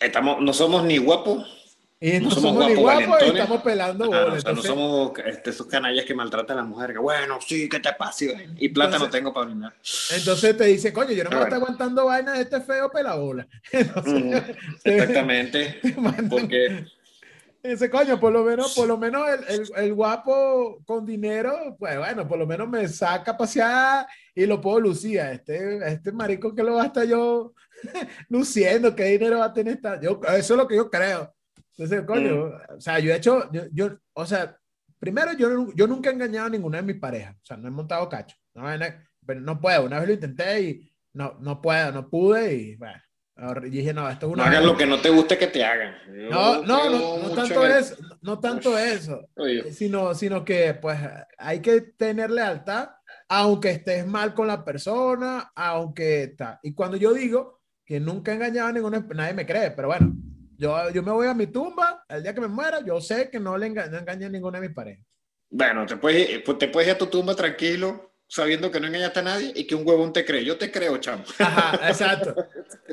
[0.00, 1.55] Estamos, no somos ni guapos,
[1.98, 4.34] Y no, No somos somos, ni guapos, y estamos pelando Ajá, bola.
[4.34, 6.94] o sea, no Entonces, somos este, esos canallas que maltratan a las mujeres.
[6.96, 8.24] Que bueno, sí, ¿qué te pasa?
[8.58, 9.72] Y plata no Entonces- tengo para brindar.
[10.14, 12.90] entonces te dice, coño, yo no me voy a estar aguantando vainas de este feo
[12.90, 13.46] pelabola.
[13.72, 14.34] Entonces, Mm,
[14.84, 15.80] exactamente.
[16.30, 16.84] Porque
[17.62, 21.98] Dice, coño, por lo menos, por lo menos el, el- el guapo con dinero, pues
[21.98, 24.06] bueno, por lo menos me saca a pasear
[24.36, 25.18] y lo puedo lucir.
[25.18, 27.54] Este, este marico que lo va a estar yo
[28.28, 30.00] luciendo, qué dinero va a tener esta.
[30.00, 31.34] Yo, eso es lo que yo creo.
[31.76, 34.56] Entonces, coño, o sea, yo he hecho, yo, yo- o sea,
[34.98, 37.34] primero yo, yo nunca he engañado a ninguna de mis parejas.
[37.36, 38.36] O sea, no he montado cacho.
[38.54, 38.64] No,
[39.26, 39.84] pero no puedo.
[39.84, 42.98] Una vez lo intenté y no, no puedo, no pude y bueno.
[43.36, 44.42] ahora dije, no, esto es no una.
[44.44, 45.94] hagan vaina- lo que no te guste que te hagan.
[46.06, 50.72] Yo no, no, no, no tanto el- eso, no tanto eso, Oye, sino, sino que
[50.74, 50.98] pues
[51.36, 52.88] hay que tener lealtad,
[53.28, 56.58] aunque estés mal con la persona, aunque está.
[56.62, 60.14] Y cuando yo digo que nunca he engañado a ninguna, nadie me cree, pero bueno,
[60.58, 63.38] yo, yo me voy a mi tumba, el día que me muera, yo sé que
[63.40, 65.04] no le enga- no engañé a ninguna de mis parejas.
[65.50, 69.20] Bueno, te puedes, pues, te puedes ir a tu tumba tranquilo, sabiendo que no engañaste
[69.20, 70.44] a nadie y que un huevón te cree.
[70.44, 71.24] Yo te creo, chamo.
[71.38, 72.34] Ajá, exacto.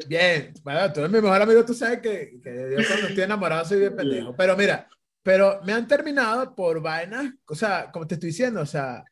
[0.07, 3.65] Bien, bueno, tú eres mi mejor amigo, tú sabes que, que yo cuando estoy enamorado
[3.65, 4.35] soy bien pendejo.
[4.35, 4.87] Pero mira,
[5.23, 9.03] pero me han terminado por vainas, o sea, como te estoy diciendo, o sea,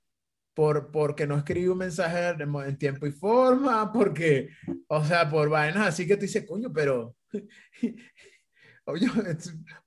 [0.53, 4.49] por, porque no escribí un mensaje en, en tiempo y forma, porque,
[4.87, 7.15] o sea, por vainas así que tú dices, coño, pero,
[8.91, 9.07] oye,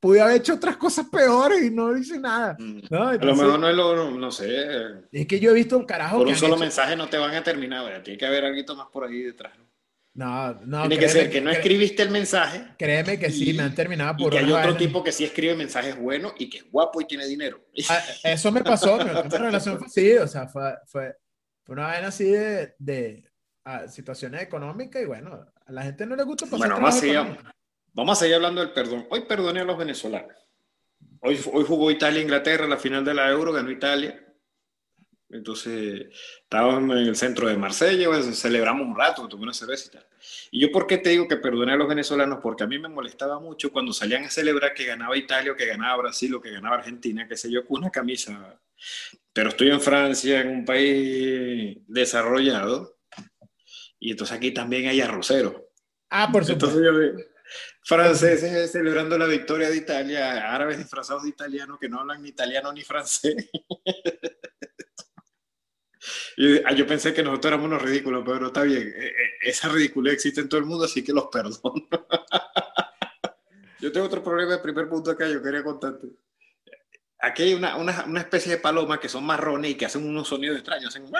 [0.00, 2.56] pude haber hecho otras cosas peores y no hice nada.
[2.58, 2.80] Mm.
[2.90, 3.02] ¿no?
[3.02, 4.66] A lo Entonces, mejor no es lo, no, no sé,
[5.12, 7.34] es que yo he visto un carajo por un solo hecho- mensaje no te van
[7.34, 8.02] a terminar, ¿verdad?
[8.02, 9.52] tiene que haber algo más por ahí detrás.
[9.58, 9.64] ¿no?
[10.16, 13.74] No, Tiene que ser que no escribiste el mensaje Créeme que sí, Y- me han
[13.74, 16.70] terminado y por que hay otro tipo que sí escribe mensajes buenos y que es
[16.70, 17.64] guapo y tiene dinero.
[17.88, 21.16] Ah, Eso me pasó, mi última relación fue así, o sea, fue, fue,
[21.64, 23.24] fue una vaina así de, de
[23.64, 27.36] ah, situaciones económicas y bueno, a la gente no le gusta pasar Bueno, vacío.
[27.94, 29.07] Vamos a seguir hablando del perdón.
[29.09, 30.37] Hoy perdoné a los venezolanos.
[31.20, 34.20] Hoy, hoy jugó Italia-Inglaterra la final de la Euro, ganó Italia.
[35.30, 36.07] Entonces,
[36.42, 40.07] estábamos en el centro de Marsella, pues, celebramos un rato, tomé una cerveza y tal.
[40.50, 42.40] Y yo, ¿por qué te digo que perdoné a los venezolanos?
[42.42, 45.66] Porque a mí me molestaba mucho cuando salían a celebrar que ganaba Italia o que
[45.66, 48.61] ganaba Brasil o que ganaba Argentina, que sé yo, con una camisa.
[49.33, 52.98] Pero estoy en Francia, en un país desarrollado,
[54.00, 55.54] y entonces aquí también hay arroceros.
[56.11, 56.80] Ah, por supuesto.
[56.80, 57.34] Entonces yo
[57.85, 62.73] franceses celebrando la victoria de Italia, árabes disfrazados de italiano que no hablan ni italiano
[62.73, 63.51] ni francés.
[66.66, 68.83] Ah, yo pensé que nosotros éramos unos ridículos, pero está bien.
[68.94, 71.87] E, e, esa ridiculez existe en todo el mundo, así que los perdono.
[73.81, 76.09] yo tengo otro problema de primer punto acá, yo quería contarte.
[77.20, 80.29] Aquí hay una, una, una especie de palomas que son marrones y que hacen unos
[80.29, 81.11] sonidos extraños, hacen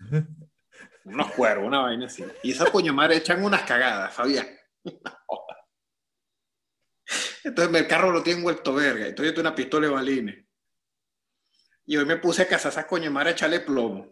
[1.04, 2.24] unos cuervos, una vaina así.
[2.42, 4.48] Y esa coño madre echan unas cagadas, Fabián.
[7.52, 9.06] Entonces el carro lo tiene vuelto verga.
[9.08, 10.46] Entonces yo tengo una pistola de balines.
[11.84, 14.10] Y hoy me puse a cazar esa coño madre a echarle plomo.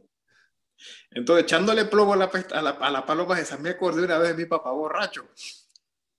[1.10, 4.36] Entonces, echándole plomo a la, a la, a la paloma esa, me acordé una vez
[4.36, 5.26] de mi papá borracho.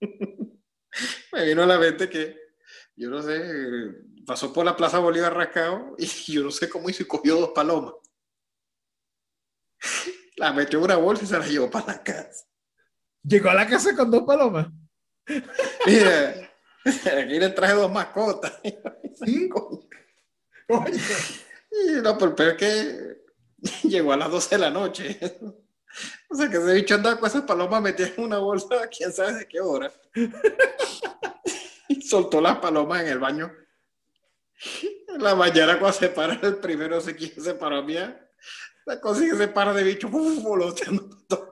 [0.00, 2.36] me vino a la mente que,
[2.96, 3.40] yo no sé,
[4.26, 7.50] pasó por la Plaza Bolívar rascado y yo no sé cómo hizo y cogió dos
[7.50, 7.94] palomas.
[10.36, 12.46] La metió en una bolsa y se la llevó para la casa.
[13.22, 14.66] Llegó a la casa con dos palomas.
[15.86, 16.51] Mira,
[17.22, 18.60] aquí le traje dos mascotas.
[19.24, 19.48] ¿Sí?
[20.68, 21.00] Oye.
[22.02, 23.22] No, pero es que
[23.88, 25.18] llegó a las 12 de la noche.
[26.28, 29.34] O sea, que ese bicho andaba con esas palomas metidas en una bolsa, quién sabe
[29.34, 29.92] de qué hora.
[31.88, 33.52] Y soltó las palomas en el baño.
[35.08, 37.96] En la mañana cuando se para el primero, se quiere se paró a mí.
[38.86, 40.42] La cosa que se para de bicho, ¡pum!
[40.42, 41.51] voloteando todo.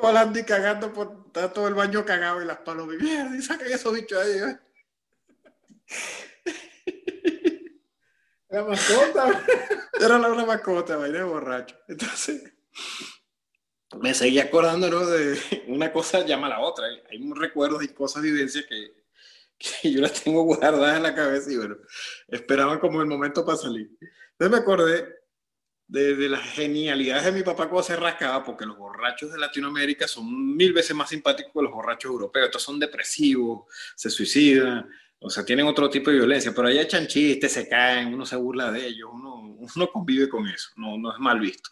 [0.00, 2.96] Volando y cagando por está todo el baño cagado y las palomas.
[2.96, 4.38] Mierda, y sacan esos bichos ahí.
[4.38, 4.58] ¿eh?
[8.48, 9.44] La mascota.
[10.00, 11.76] Era la una mascota, vaina de borracho.
[11.88, 12.52] Entonces,
[14.00, 15.04] me seguía acordando ¿no?
[15.06, 16.86] de una cosa llama a la otra.
[17.10, 19.04] Hay recuerdos y cosas, vivencias que,
[19.58, 21.76] que yo las tengo guardadas en la cabeza y bueno,
[22.28, 23.90] esperaba como el momento para salir.
[24.32, 25.23] Entonces me acordé
[25.86, 30.08] de, de, las genialidades de mi papá cuando se rascaba, porque los borrachos de Latinoamérica
[30.08, 32.46] son mil veces más simpáticos que los borrachos europeos.
[32.46, 37.06] Estos son depresivos, se suicidan, o sea, tienen otro tipo de violencia, pero allá echan
[37.06, 41.12] chistes, se caen, uno se burla de ellos, uno, uno convive con eso, no, no
[41.12, 41.70] es mal visto.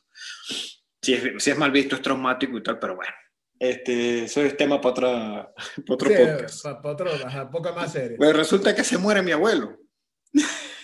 [1.00, 3.12] Si es, si es mal visto, es traumático y tal, pero bueno.
[3.58, 5.54] Este, eso es tema para, otra,
[5.86, 6.62] para otro Sí, podcast.
[6.64, 8.16] pa- pa otro, ajá, poco más serio.
[8.18, 9.78] Pues resulta que se muere mi abuelo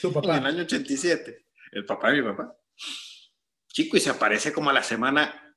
[0.01, 0.37] Su en el papá.
[0.47, 2.55] año 87, el papá de mi papá.
[3.69, 5.55] Chico, y se aparece como a la semana,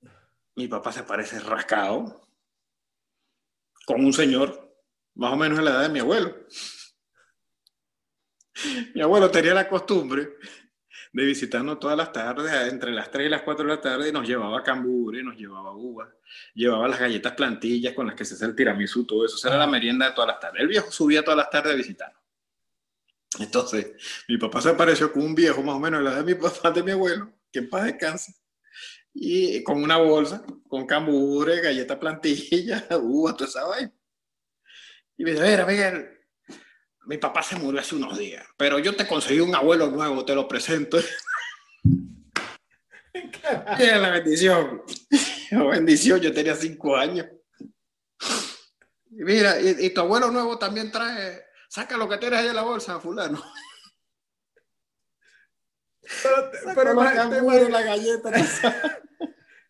[0.56, 2.28] mi papá se aparece rascado
[3.86, 4.76] con un señor
[5.16, 6.36] más o menos en la edad de mi abuelo.
[8.94, 10.36] Mi abuelo tenía la costumbre
[11.14, 14.12] de visitarnos todas las tardes, entre las 3 y las 4 de la tarde, y
[14.12, 16.10] nos llevaba cambure, nos llevaba uvas,
[16.54, 19.36] llevaba las galletas plantillas con las que se hace el tiramisú, todo eso.
[19.36, 20.62] Esa era la merienda de todas las tardes.
[20.62, 22.22] El viejo subía todas las tardes a visitarnos.
[23.40, 23.94] Entonces,
[24.28, 26.42] mi papá se apareció con un viejo más o menos de la edad de mi
[26.42, 28.34] papá, de mi abuelo, que en paz descanse,
[29.14, 33.94] y con una bolsa, con cambure, galleta plantilla, uvas, toda esa vaina.
[35.18, 36.10] Y me dice, mira, Miguel,
[37.06, 40.36] mi papá se murió hace unos días, pero yo te conseguí un abuelo nuevo, te
[40.36, 40.98] lo presento.
[43.78, 44.84] Mira la bendición.
[45.52, 47.28] La bendición, yo tenía cinco años.
[49.10, 52.62] Mira, y, y tu abuelo nuevo también trae, saca lo que tienes ahí en la
[52.62, 53.44] bolsa, fulano.
[56.24, 56.36] Pero,
[56.76, 58.32] pero te, canguros, imag- la galleta.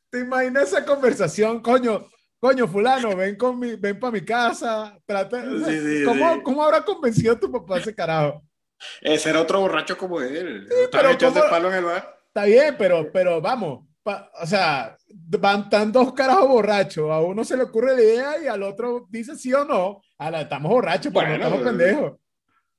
[0.09, 2.05] te imaginas esa conversación, coño,
[2.39, 6.33] coño, fulano, ven con mi, ven para mi casa, trata, o sea, Sí, sí, ¿cómo,
[6.35, 6.41] sí.
[6.43, 8.43] ¿cómo habrá convencido a tu papá ese carajo?
[9.01, 10.65] Ese era otro borracho como él.
[10.67, 12.17] pero Estaba echando ¿cómo- el palo en el bar.
[12.27, 17.43] Está bien, pero, pero vamos, pa- o sea, van tan dos carajos borrachos, a uno
[17.43, 20.71] se le ocurre la idea y al otro dice sí o no, a la, estamos
[20.71, 22.19] borrachos, pero Bueno, no estamos pendejos.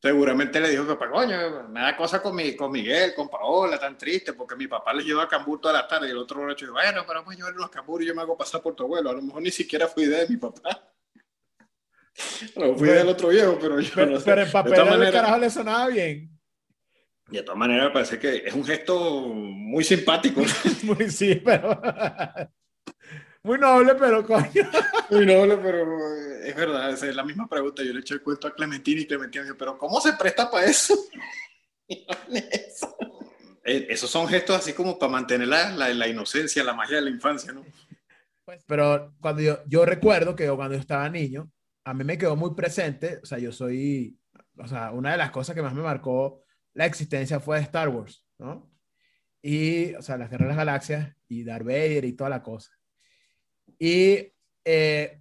[0.02, 3.78] Seguramente le dijo que, papá, coño, me da cosa con, mi, con Miguel, con Paola,
[3.78, 6.40] tan triste, porque mi papá les lleva a Cambur toda la tarde y el otro
[6.40, 8.74] borracho dijo, bueno, pero vamos a llevarle los Cambur y yo me hago pasar por
[8.74, 9.10] tu abuelo.
[9.10, 10.92] A lo mejor ni siquiera fue idea de mi papá.
[12.56, 14.24] No, fue idea del otro viejo, pero yo Pero, no sé.
[14.24, 16.38] pero de papel todas al maneras, carajo le sonaba bien.
[17.28, 20.42] de todas maneras, me parece que es un gesto muy simpático.
[20.82, 21.80] Muy sí, pero.
[23.44, 24.70] Muy noble, pero coño.
[25.10, 27.82] Muy noble, pero es verdad, es la misma pregunta.
[27.82, 30.50] Yo le eché el cuento a Clementina y Clementina me dijo, pero ¿cómo se presta
[30.50, 30.94] para eso.
[31.88, 37.02] eh, esos son gestos así como para mantener la, la, la inocencia, la magia de
[37.02, 37.64] la infancia, ¿no?
[38.44, 41.50] Pues, pero cuando yo, yo recuerdo que cuando yo estaba niño,
[41.84, 44.18] a mí me quedó muy presente, o sea, yo soy,
[44.56, 46.42] o sea, una de las cosas que más me marcó
[46.74, 48.70] la existencia fue Star Wars, ¿no?
[49.42, 52.70] Y, o sea, las Guerras de las Galaxias y Darth Vader y toda la cosa.
[53.82, 54.32] Y
[54.64, 55.20] eh,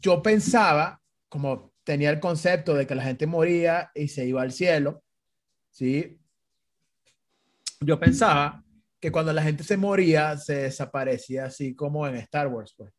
[0.00, 4.52] yo pensaba, como tenía el concepto de que la gente moría y se iba al
[4.52, 5.02] cielo,
[5.68, 6.20] ¿sí?
[7.80, 8.62] Yo pensaba
[9.00, 12.92] que cuando la gente se moría, se desaparecía así como en Star Wars, pues.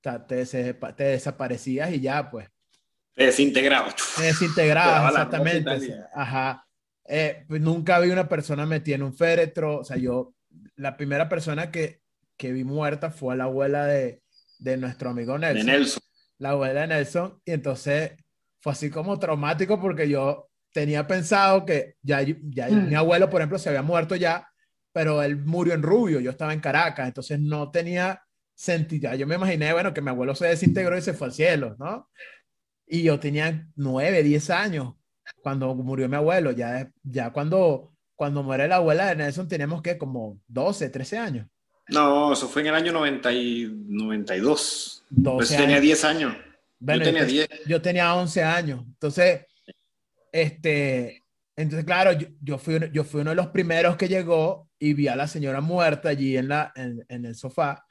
[0.00, 2.48] Te, te desaparecías y ya, pues.
[3.12, 3.96] Te desintegrabas.
[4.16, 5.94] Te desintegrabas, exactamente.
[6.14, 6.66] Ajá.
[7.04, 9.80] Eh, pues nunca vi una persona metida en un féretro.
[9.80, 10.32] O sea, yo,
[10.76, 12.00] la primera persona que,
[12.38, 14.22] que vi muerta fue la abuela de,
[14.58, 15.66] de nuestro amigo Nelson.
[15.66, 16.02] De Nelson.
[16.38, 17.42] La abuela de Nelson.
[17.44, 18.12] Y entonces
[18.60, 23.58] fue así como traumático porque yo tenía pensado que ya, ya mi abuelo, por ejemplo,
[23.58, 24.48] se había muerto ya,
[24.92, 28.22] pero él murió en Rubio, yo estaba en Caracas, entonces no tenía
[28.54, 29.14] sentido.
[29.14, 32.08] Yo me imaginé, bueno, que mi abuelo se desintegró y se fue al cielo, ¿no?
[32.86, 34.94] Y yo tenía nueve, diez años
[35.42, 39.98] cuando murió mi abuelo, ya, ya cuando, cuando muere la abuela de Nelson teníamos que
[39.98, 41.46] como 12, 13 años.
[41.88, 45.04] No, eso fue en el año 90 y 92.
[45.24, 46.36] Pues tenía 10 años.
[46.80, 47.48] yo tenía 10.
[47.66, 48.84] Yo tenía 11 años.
[48.86, 49.46] Entonces,
[50.32, 51.24] este,
[51.56, 55.08] entonces claro, yo, yo, fui, yo fui uno de los primeros que llegó y vi
[55.08, 57.84] a la señora muerta allí en, la, en, en el sofá.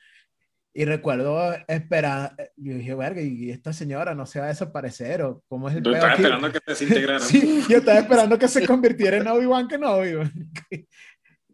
[0.78, 5.44] Y recuerdo esperar, yo dije, verga, y esta señora no se va a desaparecer, o
[5.48, 7.20] cómo es el Yo estaba esperando que se desintegrara.
[7.20, 10.18] sí, yo estaba esperando que se convirtiera en Obi-Wan Kenobi.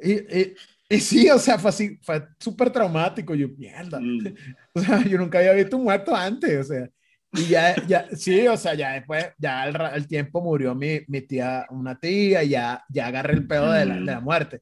[0.02, 0.56] y, y,
[0.96, 3.36] y, sí, o sea, fue así, fue súper traumático.
[3.36, 4.00] Yo, mierda.
[4.00, 4.34] Mm.
[4.76, 6.90] O sea, yo nunca había visto un muerto antes, o sea.
[7.34, 11.22] Y ya, ya, sí, o sea, ya después, ya al, al tiempo murió mi, mi,
[11.22, 14.62] tía, una tía, y ya, ya agarré el pedo de la, de la muerte.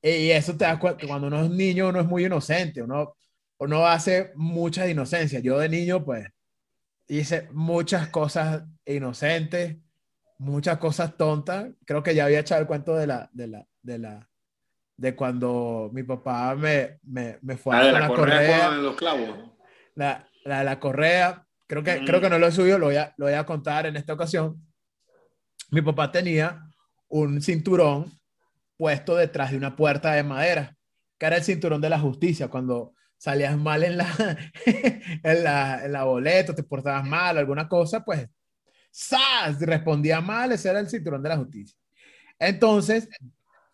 [0.00, 3.14] Y eso te das cuenta, cuando uno es niño, uno es muy inocente, uno
[3.62, 5.42] uno hace muchas inocencias.
[5.42, 6.26] Yo de niño, pues,
[7.06, 9.76] hice muchas cosas inocentes,
[10.38, 11.70] muchas cosas tontas.
[11.86, 14.30] Creo que ya había echado el cuento de la, de la, de la,
[15.02, 18.70] de cuando mi papá me, me, me fue a la, correa.
[18.70, 19.50] los clavos.
[19.96, 21.44] La, la, la correa.
[21.66, 23.86] Creo que, creo que no lo he subido, lo voy, a, lo voy a contar
[23.86, 24.64] en esta ocasión.
[25.72, 26.62] Mi papá tenía
[27.08, 28.12] un cinturón
[28.76, 30.76] puesto detrás de una puerta de madera,
[31.18, 32.46] que era el cinturón de la justicia.
[32.46, 34.06] Cuando salías mal en la,
[35.24, 38.28] en la, en la boleta, te portabas mal, alguna cosa, pues,
[38.94, 39.60] ¡zas!
[39.62, 41.76] Respondía mal, ese era el cinturón de la justicia.
[42.38, 43.08] Entonces,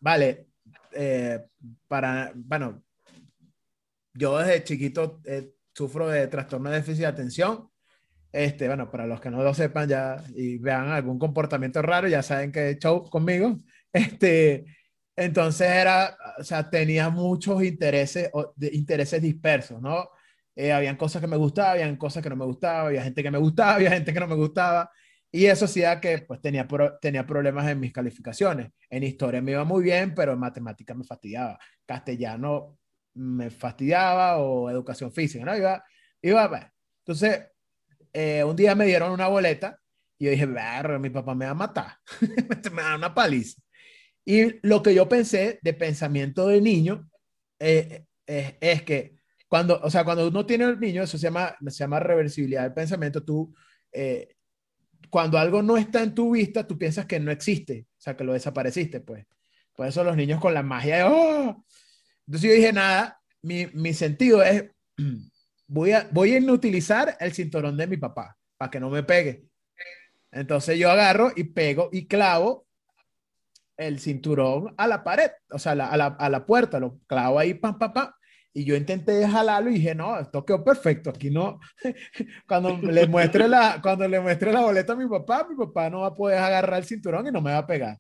[0.01, 0.48] vale,
[0.93, 1.45] eh,
[1.87, 2.83] para, bueno,
[4.15, 7.71] yo desde chiquito eh, sufro de trastorno de déficit de atención.
[8.33, 12.23] Este, bueno, para los que no lo sepan ya y vean algún comportamiento raro, ya
[12.23, 13.57] saben que he show conmigo.
[13.91, 14.67] Este,
[15.17, 18.31] entonces era, o sea, tenía muchos intereses,
[18.71, 20.11] intereses dispersos, ¿no?
[20.55, 23.31] Eh, habían cosas que me gustaban, habían cosas que no me gustaban, había gente que
[23.31, 24.91] me gustaba, había gente que no me gustaba.
[25.31, 26.67] Y eso hacía que pues tenía,
[27.01, 28.71] tenía problemas en mis calificaciones.
[28.89, 31.59] En historia me iba muy bien, pero en matemáticas me fastidiaba.
[31.85, 32.79] Castellano
[33.15, 35.57] me fastidiaba o educación física, ¿no?
[35.57, 35.85] Iba,
[36.23, 36.73] iba,
[37.09, 37.47] entonces,
[38.13, 39.81] eh, un día me dieron una boleta
[40.19, 41.97] y yo dije, mi papá me va a matar,
[42.71, 43.63] me va a dar una paliza.
[44.27, 47.09] Y lo que yo pensé de pensamiento de niño
[47.59, 49.17] eh, eh, es que
[49.49, 52.75] cuando, o sea, cuando uno tiene el niño, eso se llama, se llama reversibilidad del
[52.75, 53.55] pensamiento, tú,
[55.11, 58.25] cuando algo no está en tu vista, tú piensas que no existe, o sea, que
[58.25, 59.27] lo desapareciste, pues.
[59.75, 61.65] Por eso los niños con la magia de, ¡oh!
[62.27, 64.65] Entonces yo dije, nada, mi, mi sentido es,
[65.67, 69.45] voy a, voy a inutilizar el cinturón de mi papá para que no me pegue.
[70.31, 72.67] Entonces yo agarro y pego y clavo
[73.77, 77.55] el cinturón a la pared, o sea, a la, a la, puerta, lo clavo ahí,
[77.55, 78.11] pam, pam, pam.
[78.59, 81.11] Y yo intenté jalarlo y dije, no, esto quedó perfecto.
[81.11, 81.61] Aquí no.
[82.49, 86.01] cuando le muestre la, cuando le muestre la boleta a mi papá, mi papá no
[86.01, 87.99] va a poder agarrar el cinturón y no me va a pegar.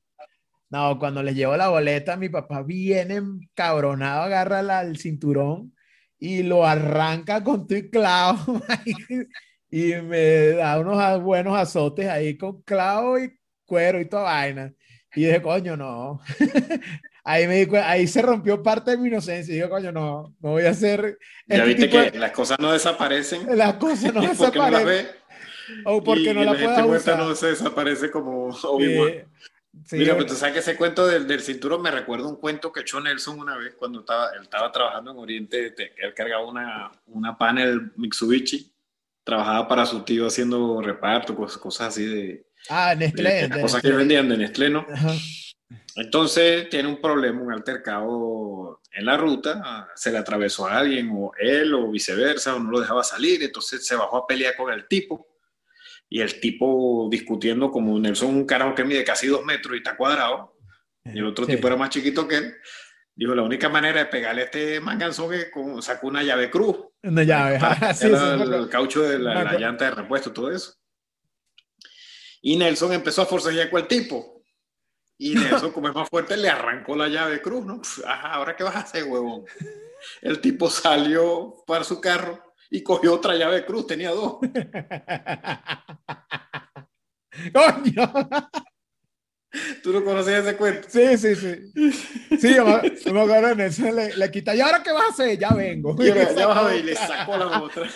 [0.68, 3.22] No, cuando le llevo la boleta, mi papá viene
[3.54, 5.72] cabronado, agarra el cinturón
[6.18, 8.60] y lo arranca con tu clavo
[9.70, 13.32] y me da unos buenos azotes ahí con clavo y
[13.64, 14.74] cuero y toda vaina.
[15.14, 16.20] Y dije, coño, no.
[17.28, 19.52] ahí, me di, ahí se rompió parte de mi inocencia.
[19.52, 21.18] Y dije, coño, no, no voy a hacer.
[21.46, 23.46] Ya este viste que las cosas no desaparecen.
[23.56, 25.08] Las cosas no desaparecen.
[25.84, 27.18] o porque no la puedes usar.
[27.18, 29.24] no se desaparece como Obi-Wan.
[29.84, 32.72] Sí, Mira, pero tú sabes que ese cuento del, del, cinturón me recuerda un cuento
[32.72, 36.90] que echó Nelson una vez cuando estaba, él estaba trabajando en Oriente, él cargaba una,
[37.06, 38.72] una panel Mitsubishi,
[39.22, 43.48] trabajaba para su tío haciendo reparto, cosas, cosas así de, Ah, Nestlé.
[43.48, 44.86] Las cosas que vendían de Nestlé, ¿no?
[46.00, 51.32] Entonces tiene un problema, un altercado en la ruta, se le atravesó a alguien, o
[51.38, 54.86] él, o viceversa, o no lo dejaba salir, entonces se bajó a pelear con el
[54.86, 55.26] tipo.
[56.08, 59.96] Y el tipo discutiendo como Nelson, un carajo que mide casi dos metros y está
[59.96, 60.56] cuadrado,
[61.04, 61.52] y el otro Sí.
[61.56, 62.54] tipo era más chiquito que él.
[63.14, 66.76] Dijo, la única manera de pegarle a este manganzón es con, sacó una llave cruz.
[67.02, 67.58] Una llave.
[67.58, 68.70] Sí, era sí, el, acuerdo.
[68.70, 70.74] caucho de la, la llanta de repuesto, todo eso.
[72.40, 74.37] Y Nelson empezó a forcejear con el tipo.
[75.18, 77.82] Y Nelson, como es más fuerte, le arrancó la llave cruz, ¿no?
[78.06, 79.44] Ajá, ¿ahora qué vas a hacer, huevón?
[80.22, 84.38] El tipo salió para su carro y cogió otra llave cruz, tenía dos.
[87.52, 88.12] Coño.
[89.82, 90.88] ¿Tú no conocías ese cuento?
[90.90, 91.72] Sí, sí, sí.
[92.38, 93.90] Sí, yo me, yo me acuerdo en eso.
[93.90, 94.54] Le, le quita.
[94.54, 95.38] ¿Y ahora qué vas a hacer?
[95.38, 95.96] Ya vengo.
[96.02, 97.88] Y ahora, ya vas a ver, y le sacó la otra.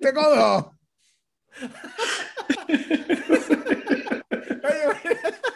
[0.00, 0.66] Tengo dos.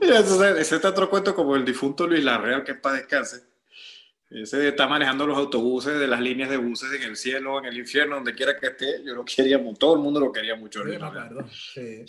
[0.00, 3.42] Mira, ese, ese es otro cuento como el difunto Luis Larreal, que es para descanse.
[4.28, 7.78] Ese está manejando los autobuses de las líneas de buses en el cielo, en el
[7.78, 9.04] infierno, donde quiera que esté.
[9.04, 10.80] Yo lo quería, mu- todo el mundo lo quería mucho.
[10.80, 11.26] Sí, Luis me Larreal.
[11.26, 11.50] acuerdo.
[11.52, 12.04] Sí.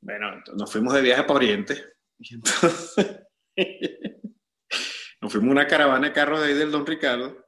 [0.00, 1.84] Bueno, nos fuimos de viaje para Oriente.
[2.18, 3.20] Y entonces,
[5.20, 7.46] nos fuimos una caravana de carros de ahí del Don Ricardo.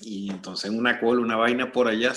[0.00, 2.12] Y entonces en una cola, una vaina por allá,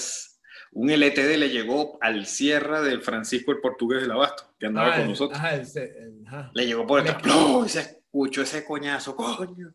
[0.79, 4.91] un LTD le llegó al Sierra del Francisco el Portugués del Abasto, que andaba Ah,
[4.93, 5.39] con el- nosotros.
[5.43, 6.51] El- el- ajá.
[6.53, 7.65] Le llegó por detrás, ¡plum!
[7.65, 9.73] y se escuchó ese coñazo, coño.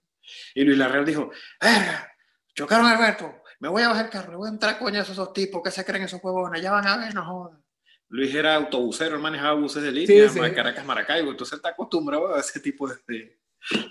[0.55, 2.09] Y Luis Larreal dijo, ¡verga!
[2.55, 5.15] Chocaron a Alberto, me voy a bajar el carro, le voy a entrar coñazo a
[5.15, 7.62] esos tipos que se creen esos huevones, ya van a ver, no jodan.
[8.09, 10.41] Luis era autobusero, él manejaba buses de línea, Sí, sí.
[10.41, 13.41] de Caracas, Maracaibo, entonces él está acostumbrado a ese tipo de, de,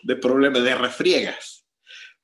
[0.03, 1.65] de problemas, de refriegas.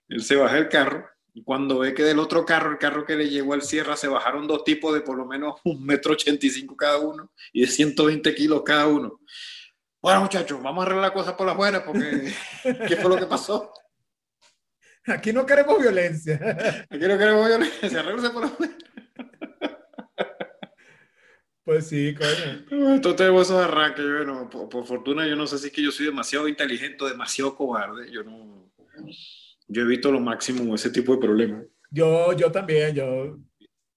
[0.07, 3.15] Él se baja el carro y cuando ve que del otro carro, el carro que
[3.15, 6.43] le llegó al Sierra, se bajaron dos tipos de por lo menos un metro ochenta
[6.47, 9.19] y cinco cada uno y de 120 kilos cada uno.
[10.01, 12.33] Bueno, muchachos, vamos a arreglar la cosa por las buenas porque
[12.87, 13.71] ¿qué fue lo que pasó?
[15.05, 16.39] Aquí no queremos violencia.
[16.89, 18.77] Aquí no queremos violencia, arreglarse por las buenas.
[21.63, 22.93] Pues sí, coño.
[22.95, 24.03] Entonces tenemos esos arranques.
[24.03, 27.07] Bueno, por, por fortuna, yo no sé si es que yo soy demasiado inteligente o
[27.07, 28.11] demasiado cobarde.
[28.11, 28.71] Yo no.
[29.67, 31.65] Yo evito lo máximo ese tipo de problemas.
[31.89, 33.05] Yo, yo también, yo.
[33.05, 33.39] o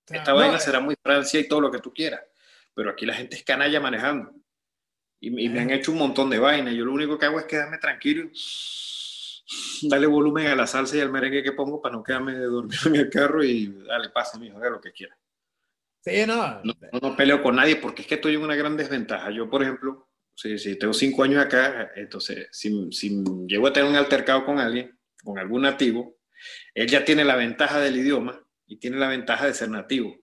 [0.06, 2.20] sea, Esta no, vaina eh, será muy Francia y todo lo que tú quieras.
[2.74, 4.32] Pero aquí la gente es canalla manejando.
[5.20, 6.74] Y, y me han hecho un montón de vainas.
[6.74, 8.30] Yo lo único que hago es quedarme tranquilo
[9.82, 12.96] darle volumen a la salsa y al merengue que pongo para no quedarme dormido en
[12.96, 15.16] el carro y dale, pasa, mijo, haga lo que quiera.
[16.02, 16.60] Sí, no.
[16.64, 19.30] No, no, no peleo con nadie porque es que estoy en una gran desventaja.
[19.30, 23.90] Yo, por ejemplo, si, si tengo cinco años acá, entonces si, si llego a tener
[23.90, 26.16] un altercado con alguien, con algún nativo,
[26.74, 30.16] él ya tiene la ventaja del idioma y tiene la ventaja de ser nativo.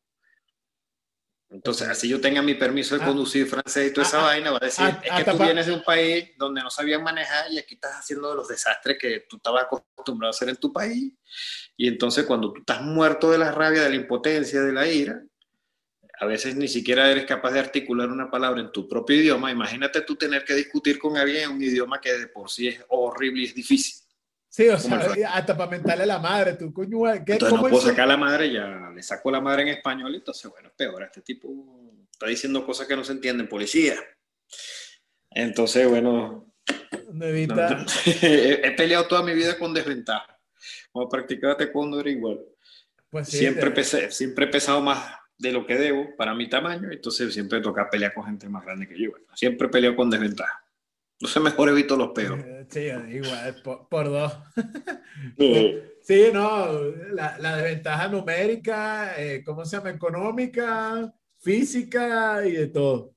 [1.49, 3.07] Entonces, así yo tenga mi permiso de Ah.
[3.07, 5.65] conducir francés y toda esa Ah, vaina, va a decir, ah, es que tú vienes
[5.65, 9.38] de un país donde no sabían manejar y aquí estás haciendo los desastres que tú
[9.38, 11.13] estabas acostumbrado a hacer en tu país.
[11.77, 15.23] Y entonces cuando tú estás muerto de la rabia, de la impotencia, de la ira,
[16.19, 19.49] a veces ni siquiera eres capaz de articular una palabra en tu propio idioma.
[19.51, 22.83] Imagínate tú tener que discutir con alguien en un idioma que de por sí es
[22.89, 24.05] horrible y es difícil.
[24.49, 27.43] Sí, o ¿Cómo sea, le hasta para mentarle a la madre, tú, coño, ¿qué, Entonces
[27.43, 27.89] no cómo puedo hizo?
[27.89, 31.03] sacar a la madre, ya le saco la madre en español, entonces bueno, es peor.
[31.03, 31.49] Este tipo
[32.12, 33.95] está diciendo cosas que no se entienden, policía.
[35.29, 36.53] Entonces, bueno,
[37.13, 37.86] no, no.
[38.05, 40.39] he, he peleado toda mi vida con desventaja.
[40.91, 42.39] Cuando practicaba taekwondo era igual.
[43.10, 46.91] pues sí, siempre, pesé, siempre he pesado más de lo que debo para mi tamaño,
[46.91, 49.12] entonces siempre toca pelear con gente más grande que yo.
[49.36, 50.63] Siempre peleo con desventaja.
[51.19, 52.39] Entonces mejor evito los peos.
[52.69, 54.34] Sí, igual, por, por dos.
[56.08, 56.71] Sí, no,
[57.12, 59.89] la, la desventaja numérica, eh, ¿cómo se llama?
[59.89, 63.13] Económica, física y de todo.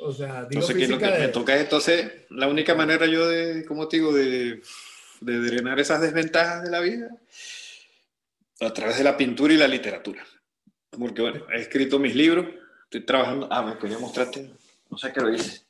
[0.00, 1.32] O sea, digo Entonces, ¿qué es lo física que me de...
[1.32, 1.60] toca?
[1.60, 4.62] Entonces, la única manera yo de, como te digo, de,
[5.20, 7.08] de drenar esas desventajas de la vida,
[8.60, 10.26] a través de la pintura y la literatura.
[10.90, 12.46] Porque, bueno, he escrito mis libros,
[12.84, 14.50] estoy trabajando, ah, me quería mostrarte,
[14.90, 15.65] no sé qué lo hice.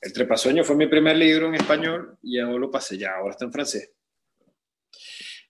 [0.00, 3.44] El Trepasueño fue mi primer libro en español y ahora lo pasé ya, ahora está
[3.44, 3.92] en francés.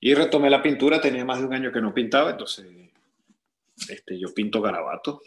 [0.00, 2.66] Y retomé la pintura, tenía más de un año que no pintaba, entonces
[3.88, 5.20] este, yo pinto garabatos.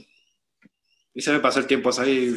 [1.13, 2.36] Y se me pasa el tiempo así.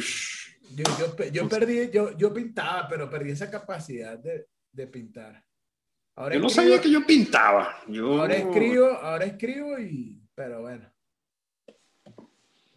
[0.75, 5.43] Yo, yo, yo perdí, yo, yo pintaba, pero perdí esa capacidad de, de pintar.
[6.15, 7.81] Ahora Yo no escribo- sabía que yo pintaba.
[7.87, 8.21] Yo...
[8.21, 10.91] Ahora escribo, ahora escribo y, pero bueno.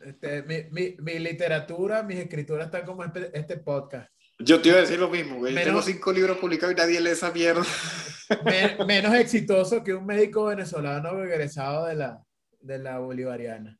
[0.05, 4.11] Este, mi, mi, mi literatura, mis escrituras están como este, este podcast.
[4.39, 5.53] Yo te iba a decir lo mismo, güey.
[5.53, 7.63] Menos- Tengo cinco libros publicados y nadie lee esa mierda.
[8.45, 12.23] Me- menos exitoso que un médico venezolano egresado de la,
[12.61, 13.77] de la bolivariana.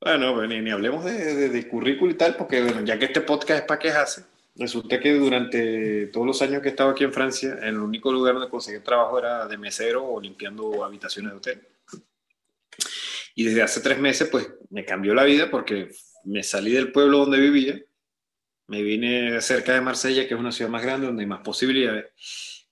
[0.00, 3.20] Bueno, ni, ni hablemos de, de, de currículo y tal, porque bueno, ya que este
[3.20, 4.24] podcast es para quejarse,
[4.54, 8.34] Resulta que durante todos los años que he estado aquí en Francia, el único lugar
[8.34, 11.62] donde conseguí trabajo era de mesero o limpiando habitaciones de hotel.
[13.34, 15.90] Y desde hace tres meses, pues me cambió la vida porque
[16.24, 17.80] me salí del pueblo donde vivía,
[18.66, 22.06] me vine cerca de Marsella, que es una ciudad más grande donde hay más posibilidades,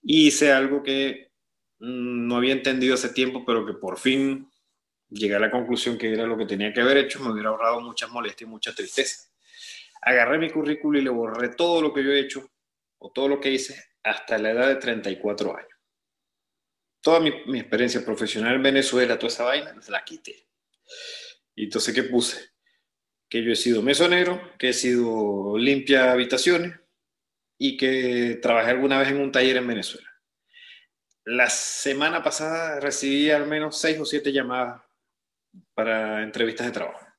[0.03, 1.33] y hice algo que
[1.79, 4.51] mm, no había entendido hace tiempo, pero que por fin
[5.09, 7.81] llegué a la conclusión que era lo que tenía que haber hecho, me hubiera ahorrado
[7.81, 9.31] muchas molestias y mucha tristeza
[10.03, 12.51] agarré mi currículo y le borré todo lo que yo he hecho
[12.99, 15.69] o todo lo que hice hasta la edad de 34 años.
[17.01, 20.47] Toda mi, mi experiencia profesional en Venezuela, toda esa vaina, la quité.
[21.55, 22.51] Y entonces, ¿qué puse?
[23.29, 26.79] Que yo he sido mesonero, que he sido limpia habitaciones
[27.59, 30.09] y que trabajé alguna vez en un taller en Venezuela.
[31.25, 34.83] La semana pasada recibí al menos seis o siete llamadas
[35.75, 37.11] para entrevistas de trabajo.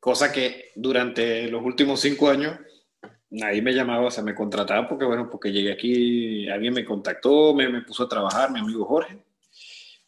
[0.00, 2.58] cosa que durante los últimos cinco años
[3.28, 7.54] nadie me llamaba, o sea, me contrataba porque, bueno, porque llegué aquí, alguien me contactó,
[7.54, 9.22] me, me puso a trabajar, mi amigo Jorge,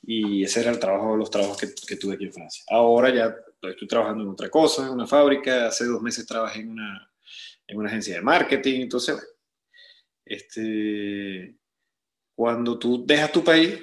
[0.03, 2.64] y ese era el trabajo, los trabajos que, que tuve aquí en Francia.
[2.68, 3.34] Ahora ya
[3.70, 7.12] estoy trabajando en otra cosa, en una fábrica, hace dos meses trabajé en una,
[7.66, 9.16] en una agencia de marketing, entonces,
[10.24, 11.57] este,
[12.34, 13.78] cuando tú dejas tu país,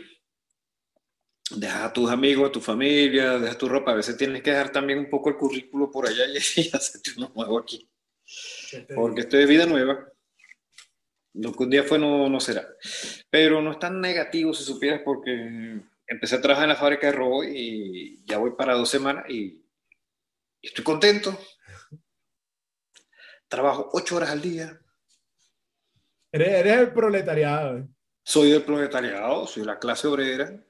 [1.51, 3.91] dejas a tus amigos, a tu familia, dejas tu ropa.
[3.91, 7.32] A veces tienes que dejar también un poco el currículo por allá y, hacerte uno
[7.36, 7.89] nuevo aquí.
[8.95, 10.07] Porque esto es vida nueva.
[11.34, 12.67] Lo que un día fue no, no será.
[13.30, 17.14] Pero no es tan negativo si supieras porque empecé a trabajar en la fábrica de
[17.14, 19.64] robo y ya voy para dos semanas y,
[20.62, 21.39] estoy contento.
[23.47, 24.80] Trabajo ocho horas al día.
[26.32, 27.88] Eres, eres el proletariado.
[28.24, 30.64] Soy del proletariado, soy la clase obrera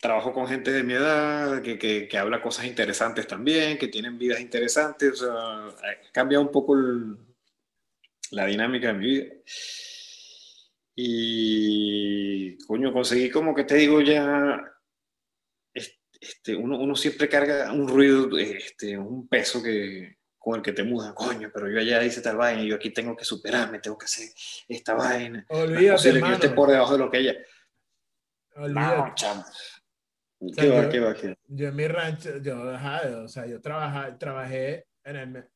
[0.00, 4.16] trabajo con gente de mi edad que, que, que, habla cosas interesantes también, que tienen
[4.16, 5.20] vidas interesantes.
[5.20, 7.18] O sea, cambia un poco el,
[8.30, 9.34] la dinámica de mi vida.
[11.02, 14.62] Y, coño, conseguí como que te digo ya,
[15.72, 20.84] este, uno, uno siempre carga un ruido, este, un peso que, con el que te
[20.84, 23.96] mudan, coño, pero yo allá hice tal vaina y yo aquí tengo que superarme, tengo
[23.96, 24.28] que hacer
[24.68, 25.46] esta vaina.
[25.48, 27.34] Olvídate, no que yo esté por debajo de lo que ella.
[28.56, 28.96] Olvídate.
[28.98, 29.44] No, chamo.
[30.38, 31.34] O sea, ¿Qué va, yo, qué va, qué va?
[31.46, 35.46] yo en mi rancho, yo, ajá, o sea, yo trabaja, trabajé en el, en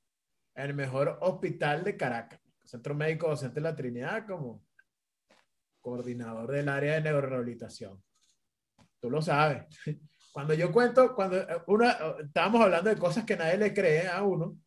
[0.55, 4.65] el mejor hospital de Caracas, Centro Médico Docente de la Trinidad, como
[5.85, 8.03] coordinador del área de neurorehabilitación.
[8.99, 9.67] Tú lo sabes.
[10.33, 14.25] Cuando yo cuento, cuando eh, una, estábamos hablando de cosas que nadie le cree a
[14.25, 14.59] uno,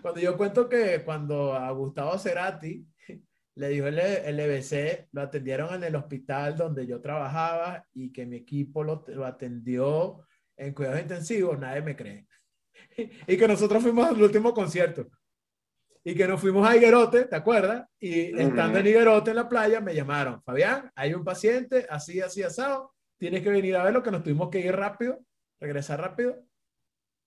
[0.00, 2.86] cuando yo cuento que cuando a Gustavo Cerati
[3.56, 8.36] le dio el LBC, lo atendieron en el hospital donde yo trabajaba y que mi
[8.36, 10.24] equipo lo, lo atendió
[10.56, 12.28] en cuidados intensivos, nadie me cree.
[13.26, 15.08] Y que nosotros fuimos al último concierto.
[16.08, 17.84] Y que nos fuimos a Higuerote, ¿te acuerdas?
[17.98, 22.44] Y estando en Higuerote en la playa me llamaron, Fabián, hay un paciente así, así,
[22.44, 25.18] asado, tienes que venir a verlo, que nos tuvimos que ir rápido,
[25.60, 26.44] regresar rápido.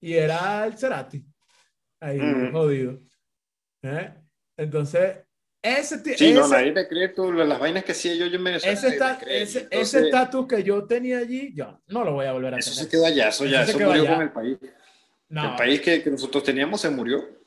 [0.01, 1.25] Y era el Cerati,
[1.99, 2.51] ahí Ujú.
[2.53, 2.99] jodido.
[3.83, 4.13] ¿Eh?
[4.55, 5.17] Entonces,
[5.61, 8.73] ese, Sí, no, nadie me cree tú, las vainas que hacía yo, yo en Venezuela.
[8.79, 9.41] ese cree.
[9.41, 12.57] ese- Entonces, ese estatus que yo tenía allí, yo no lo voy a volver a
[12.59, 12.85] Eso tener.
[12.85, 14.13] se quedó allá, eso ya, Eso eso murió allá.
[14.13, 14.57] con el país.
[15.27, 17.38] No, El país que, que nosotros teníamos se murió.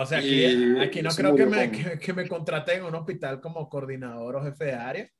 [0.00, 2.94] O sea, aquí, y aquí no creo que me, que, que me contraten en un
[2.94, 5.10] hospital como coordinador o jefe de área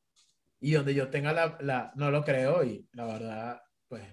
[0.61, 4.05] y donde yo tenga la, la no lo creo y la verdad, pues,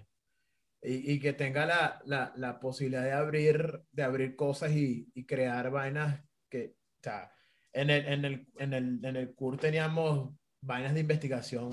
[0.82, 5.26] y, y que tenga la, la, la posibilidad de abrir, de abrir cosas y, y
[5.26, 7.32] crear vainas que, o sea,
[7.74, 11.72] en el, en el, en el, en el CUR teníamos vainas de investigación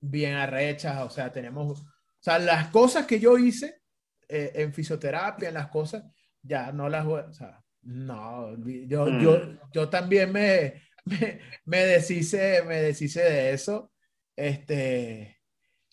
[0.00, 1.86] bien arrechas, o sea, tenemos, o
[2.20, 3.82] sea, las cosas que yo hice
[4.28, 6.04] eh, en fisioterapia, en las cosas,
[6.40, 8.56] ya no las voy, o sea, no,
[8.86, 9.20] yo, Mm.
[9.20, 9.40] yo,
[9.72, 13.92] yo también me, me, me deshice, me deshice de eso,
[14.36, 15.40] este,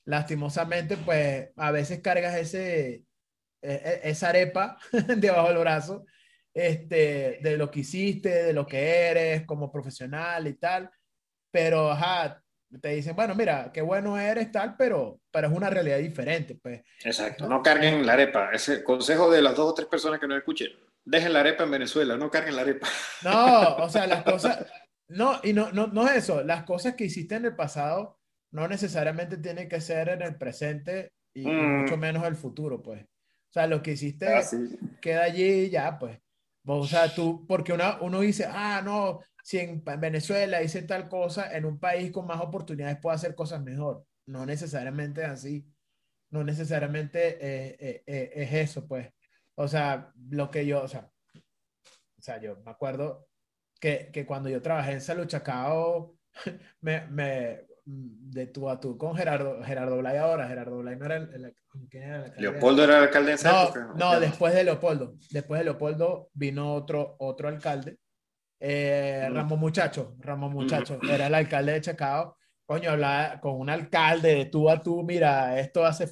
[0.05, 3.03] lastimosamente, pues, a veces cargas ese,
[3.61, 4.77] e- e- esa arepa
[5.17, 6.05] debajo del brazo,
[6.53, 8.79] este, de lo que hiciste, de lo que
[9.09, 10.89] eres como profesional y tal,
[11.51, 12.43] pero, ajá,
[12.81, 16.81] te dicen, bueno, mira, qué bueno eres tal, pero, pero es una realidad diferente, pues.
[17.03, 18.51] Exacto, no carguen la arepa.
[18.53, 20.69] Ese consejo de las dos o tres personas que nos escuchen.
[21.05, 22.87] Dejen la arepa en Venezuela, no carguen la arepa.
[23.23, 24.65] No, o sea, las cosas,
[25.07, 28.19] no, y no, no, no es eso, las cosas que hiciste en el pasado
[28.51, 31.81] no necesariamente tienen que ser en el presente y, Mm.
[31.81, 33.03] mucho menos el futuro, pues.
[33.03, 34.57] O sea, lo que hiciste Así.
[35.01, 36.19] queda allí y ya, pues.
[36.65, 41.07] O sea, tú, porque una, uno dice, ah, no, si en, en Venezuela hice tal
[41.09, 44.05] cosa, en un país con más oportunidades puedo hacer cosas mejor.
[44.27, 45.65] No necesariamente es así.
[46.31, 49.07] No necesariamente eh, eh, eh, es eso, pues.
[49.59, 51.11] O sea, lo que yo, o sea,
[52.17, 53.27] O sea, yo me acuerdo
[53.79, 56.15] que, que cuando yo trabajé en Salud Chacao,
[56.81, 61.17] me, me, de tú a tú con Gerardo, Gerardo Blay ahora, Gerardo Blay no era
[61.17, 61.55] el, el-
[61.89, 62.41] ¿quién era el alcalde?
[62.51, 63.93] Leopoldo era el alcalde en No, época.
[63.97, 65.15] no, después de Leopoldo.
[65.31, 67.97] Después de Leopoldo vino otro, otro alcalde,
[68.59, 69.35] eh, Ujú.
[69.35, 70.15] Ramón Muchacho.
[70.19, 72.37] Ramón Muchacho era el alcalde de Chacao.
[72.65, 76.07] Coño, hablaba con un alcalde de tú a tú, mira, esto hace.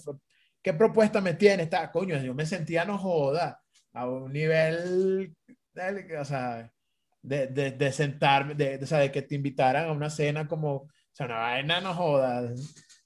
[0.67, 1.63] ¿Qué propuesta me tiene?
[1.63, 3.61] Está, coño, yo me sentía no joda,
[3.93, 5.33] a un nivel,
[5.73, 6.69] de- o sea,
[7.21, 10.45] de, de, de sentarme, de, de, o sea, de que te invitaran a una cena
[10.45, 12.51] como, o sea, una vaina no joda.
[12.51, 12.55] O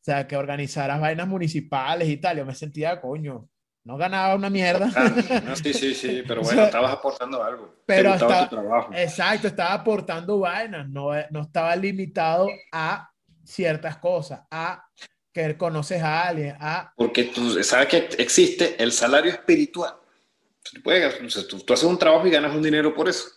[0.04, 2.38] sea, que organizaras vainas municipales y tal.
[2.38, 3.48] Yo me sentía, coño,
[3.84, 4.90] no ganaba una mierda.
[4.96, 7.76] Ah, no, sí, sí, sí, pero O bueno, sea, estabas aportando algo.
[7.86, 8.92] pero hasta- tu trabajo.
[8.96, 13.08] Exacto, estaba aportando vainas, no, no estaba limitado a
[13.46, 14.84] ciertas cosas, a
[15.34, 16.94] que conoces a alguien, a...
[16.96, 19.96] Porque tú sabes que existe el salario espiritual.
[20.64, 23.30] Tú, puedes- tú- tú haces un trabajo y ganas un dinero por eso.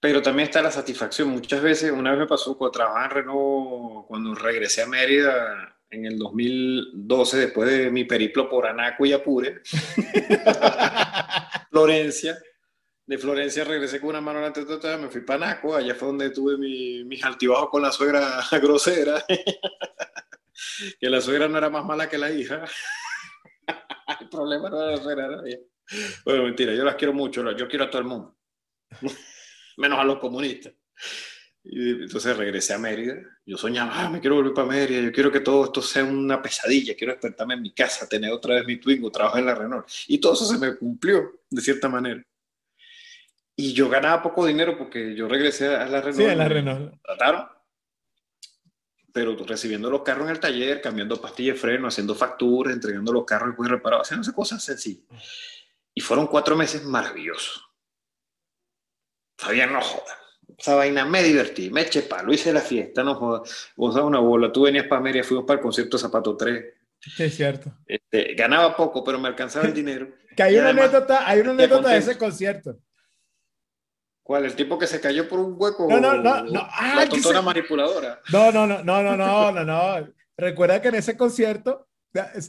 [0.00, 1.28] Pero también está la satisfacción.
[1.28, 6.04] Muchas veces, una vez me pasó cuando trabajaba en Renault, cuando regresé a Mérida en
[6.06, 9.60] el 2012, después de mi periplo por Anaco y Apure,
[11.70, 12.38] Florencia.
[13.06, 16.08] De Florencia regresé con una mano delante de otra, me fui para Anaco, allá fue
[16.08, 19.24] donde tuve mi- mis altibajos con la suegra grosera,
[21.00, 22.64] que la suegra no era más mala que la hija.
[24.20, 25.58] El problema no era la suegra, era ella.
[26.24, 28.36] Bueno, mentira, yo las quiero mucho, yo quiero a todo el mundo,
[29.76, 30.72] menos a los comunistas.
[31.64, 35.30] Y entonces regresé a Mérida, yo soñaba, "Ah, me quiero volver para Mérida, yo quiero
[35.30, 38.76] que todo esto sea una pesadilla, quiero despertarme en mi casa, tener otra vez mi
[38.78, 39.86] Twingo, trabajar en la Renault.
[40.06, 42.22] Y todo eso se me cumplió, de cierta manera.
[43.56, 46.16] Y yo ganaba poco dinero porque yo regresé a la Renault.
[46.16, 46.94] Sí, en la Renault.
[47.02, 47.48] Trataron.
[49.18, 53.24] Pero recibiendo los carros en el taller, cambiando pastillas de freno, haciendo facturas, entregando los
[53.24, 55.02] carros después reparados, haciendo esas cosas sencillas.
[55.92, 57.68] Y fueron cuatro meses maravillosos.
[59.36, 60.16] Fabián, no joda.
[60.56, 63.42] Esa vaina me divertí, me eché palo, hice la fiesta, no joda.
[63.76, 64.52] Gozaba una bola.
[64.52, 66.64] Tú venías para Mérida, fuimos para el concierto Zapato 3.
[67.00, 67.72] Sí, es cierto.
[67.84, 70.08] Este, ganaba poco, pero me alcanzaba el dinero.
[70.36, 72.78] Que hay Y una además, anécdota, hay una anécdota de ese concierto.
[74.28, 74.44] ¿Cuál?
[74.44, 75.86] ¿El tipo que se cayó por un hueco?
[75.88, 76.68] No, no, no, no.
[76.70, 78.20] Ah, La que tontona se- manipuladora.
[78.30, 80.08] No, no, no, no, no, no, no, no.
[80.36, 81.88] Recuerda que en ese concierto,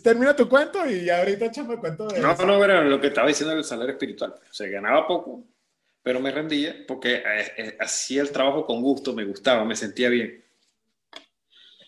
[0.03, 2.45] termina tu cuento y ahorita echame el cuento de No, eso.
[2.45, 4.31] no, era lo que estaba diciendo del salario espiritual.
[4.33, 5.45] O sea, ganaba poco,
[6.03, 10.09] pero me rendía porque eh, eh, hacía el trabajo con gusto, me gustaba, me sentía
[10.09, 10.43] bien.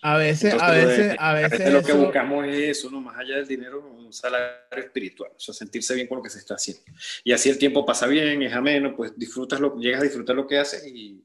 [0.03, 3.01] A veces, a Entonces, veces, eh, a veces lo que eso- buscamos es eso, ¿no?
[3.01, 6.39] Más allá del dinero, un salario espiritual, o sea, sentirse bien con lo que se
[6.39, 6.83] está haciendo.
[7.23, 10.47] Y así el tiempo pasa bien, es ameno, pues disfrutas lo, llegas a disfrutar lo
[10.47, 11.23] que haces y,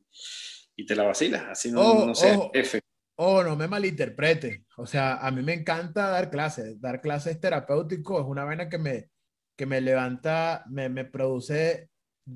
[0.77, 2.51] y te la vacilas, así no, Ojo, no sea ojo.
[2.53, 2.81] F.
[3.19, 4.67] Oh, no me malinterprete.
[4.77, 6.79] O sea, a mí me encanta dar clases.
[6.79, 9.09] Dar clases terapéutico es una vaina que me,
[9.57, 11.89] que me levanta, me, me produce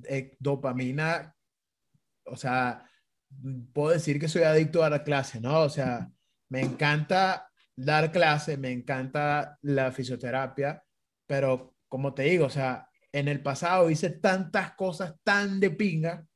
[0.09, 1.37] eh, dopamina.
[2.25, 2.83] O sea,
[3.75, 5.61] puedo decir que soy adicto a dar clases, ¿no?
[5.61, 6.11] O sea,
[6.51, 10.83] me encanta dar clases, me encanta la fisioterapia,
[11.27, 16.27] pero como te digo, o sea, en el pasado hice tantas cosas tan de pinga,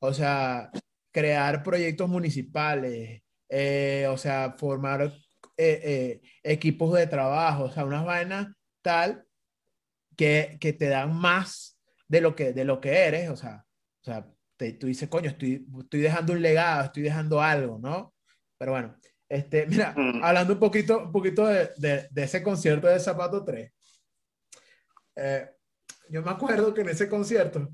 [0.00, 0.70] o sea,
[1.12, 5.10] crear proyectos municipales, eh, o sea, formar eh,
[5.56, 8.48] eh, equipos de trabajo, o sea, unas vainas
[8.82, 9.26] tal
[10.16, 13.64] que, que te dan más de lo que, de lo que eres, o sea,
[14.02, 18.14] o sea te- tú dices, coño, estoy, estoy dejando un legado, estoy dejando algo, ¿no?
[18.58, 18.96] Pero bueno,
[19.32, 20.22] este, mira, Mm.
[20.22, 23.72] hablando un poquito, un poquito de, de, de ese concierto de Zapato 3,
[25.16, 25.50] eh,
[26.10, 27.68] yo me acuerdo que en ese concierto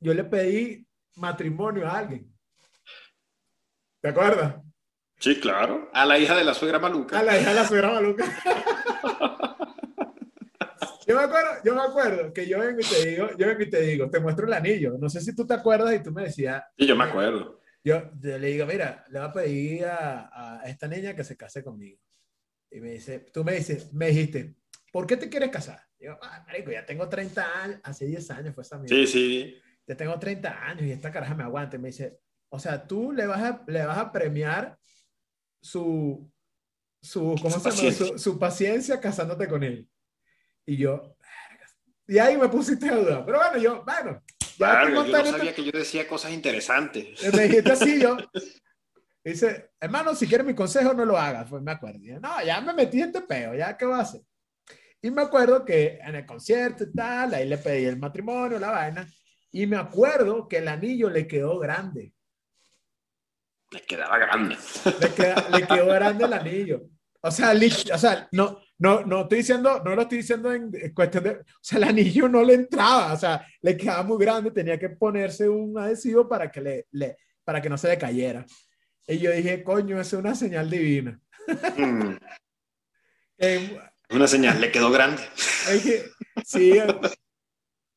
[0.00, 0.84] yo le pedí
[1.16, 2.32] matrimonio a alguien.
[4.00, 4.56] ¿Te acuerdas?
[5.20, 5.90] Sí, claro.
[5.92, 7.18] A la hija de la suegra maluca.
[7.18, 8.24] A la hija de la suegra maluca.
[11.06, 13.70] Yo me acuerdo, yo me acuerdo que yo vengo y te digo, yo vengo y
[13.70, 14.96] te digo, te muestro el anillo.
[14.98, 17.57] No sé si tú te acuerdas y tú me decías, Sí, yo me acuerdo.
[17.84, 21.36] Yo, yo le digo, mira, le voy a pedir a, a esta niña que se
[21.36, 22.00] case conmigo.
[22.70, 24.56] Y me dice, tú me dices, me dijiste,
[24.92, 25.80] ¿por qué te quieres casar?
[25.98, 28.94] Y yo, ah, marico, ya tengo 30 años, hace 10 años fue esa mierda.
[28.96, 29.56] Sí, sí.
[29.86, 31.76] Ya tengo 30 años y esta caraja me aguanta.
[31.76, 32.18] Y me dice,
[32.50, 34.78] o sea, tú le vas a, le vas a premiar
[35.60, 36.30] su,
[37.00, 37.70] su, ¿cómo Su se llama?
[37.70, 38.06] paciencia.
[38.06, 39.88] Su, su paciencia casándote con él.
[40.66, 41.16] Y yo,
[42.06, 43.24] y ahí me pusiste a dudar.
[43.24, 44.22] Pero bueno, yo, bueno,
[45.06, 47.22] yo no sabía que yo decía cosas interesantes.
[47.34, 48.16] me dijiste así, yo.
[49.24, 51.48] Dice, hermano, si quieres mi consejo, no lo hagas.
[51.50, 51.98] Pues me acuerdo.
[52.02, 54.22] Yo, no, ya me metí en este peo, ya qué va a hacer.
[55.02, 58.70] Y me acuerdo que en el concierto y tal, ahí le pedí el matrimonio, la
[58.70, 59.06] vaina.
[59.52, 62.12] Y me acuerdo que el anillo le quedó grande.
[63.70, 64.56] Me quedaba grande.
[65.00, 66.82] Le, queda- le quedó grande el anillo.
[67.20, 71.24] O sea, o sea, no, no, no estoy diciendo, no lo estoy diciendo en, cuestión
[71.24, 74.78] de, o sea, el anillo no le entraba, o sea, le quedaba muy grande, tenía
[74.78, 78.46] que ponerse un adhesivo para que le, le para que no se le cayera.
[79.06, 81.20] Y yo dije, coño, esa es una señal divina.
[81.76, 82.16] Mm.
[83.40, 83.78] Eh,
[84.10, 85.22] una señal, le quedó grande.
[86.44, 86.72] sí,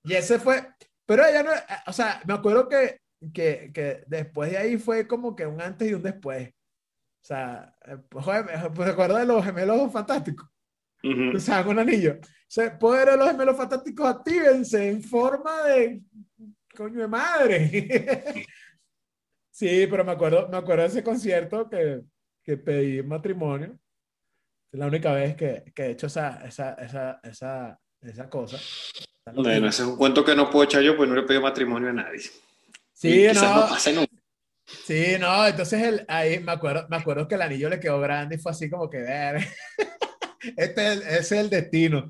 [0.03, 0.67] y ese fue,
[1.03, 1.49] pero ella no,
[1.87, 3.01] o sea, me acuerdo que,
[3.33, 6.53] que, que después de ahí fue como que un antes y un después.
[7.21, 10.49] O sea, eh, joder, me acuerdo de los gemelos fantásticos.
[11.03, 12.19] O sea, un anillo.
[12.21, 16.01] O sea, poder de los gemelos fantásticos actívense en forma de
[16.75, 18.45] coño de madre.
[19.51, 22.01] sí, pero me acuerdo, me acuerdo de ese concierto que,
[22.43, 23.79] que pedí matrimonio.
[24.71, 28.57] Es la única vez que, que he hecho esa, esa, esa, esa, esa cosa.
[29.33, 31.89] Bueno, ese es un cuento que no puedo echar yo, pues no le pedí matrimonio
[31.89, 32.21] a nadie.
[32.93, 33.69] Sí, no.
[33.93, 34.05] no
[34.65, 38.35] Sí, no, entonces el, ahí me acuerdo, me acuerdo que el anillo le quedó grande
[38.35, 39.47] y fue así como que ver.
[40.57, 42.09] este es, es, el destino.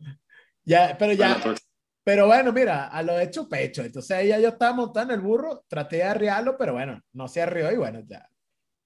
[0.64, 1.60] Ya, pero ya, pues.
[2.04, 3.84] pero bueno, mira, a lo hecho pecho.
[3.84, 7.72] Entonces ella yo estaba montando el burro, traté de arriarlo, pero bueno, no se arrió
[7.72, 8.30] y bueno, ya,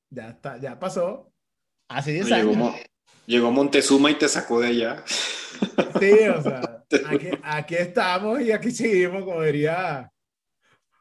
[0.09, 1.32] ya está, ya pasó.
[1.88, 2.76] Así 10 Llegó,
[3.26, 5.03] llegó Montezuma y te sacó de allá.
[5.99, 10.11] Sí, o sea, aquí, aquí estamos y aquí seguimos, como diría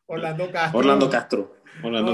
[0.06, 0.78] Orlando Castro.
[0.78, 1.56] Orlando Castro.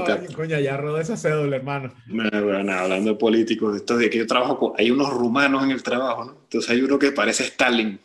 [0.05, 0.35] Castro.
[0.35, 1.93] Coño, ya esa cédula, hermano.
[2.07, 5.83] Bueno, hablando de políticos, esto de que yo trabajo con, hay unos rumanos en el
[5.83, 6.31] trabajo, ¿no?
[6.43, 7.99] Entonces hay uno que parece Stalin.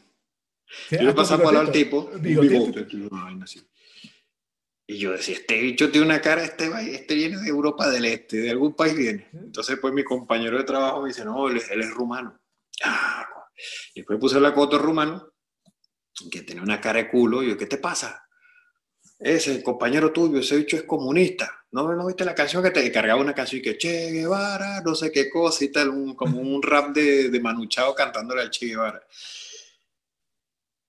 [0.91, 2.11] yo le pasaba por al tipo,
[4.89, 8.37] Y yo decía, este bicho tiene una cara, este, este viene de Europa del Este,
[8.37, 9.29] de algún país viene.
[9.33, 12.39] Entonces, pues mi compañero de trabajo me dice, no, él, es rumano.
[12.85, 13.27] Ah,
[13.95, 15.33] y después puse la foto rumano,
[16.31, 18.26] que tenía una cara de culo, y yo, ¿qué te pasa?
[19.19, 21.65] Ese compañero tuyo, ese bicho es comunista.
[21.73, 24.95] ¿No, ¿No viste la canción que te cargaba una canción y que Che Guevara, no
[24.95, 28.67] sé qué cosa y tal, un, como un rap de, de Manuchao cantándole al Che
[28.67, 29.03] Guevara?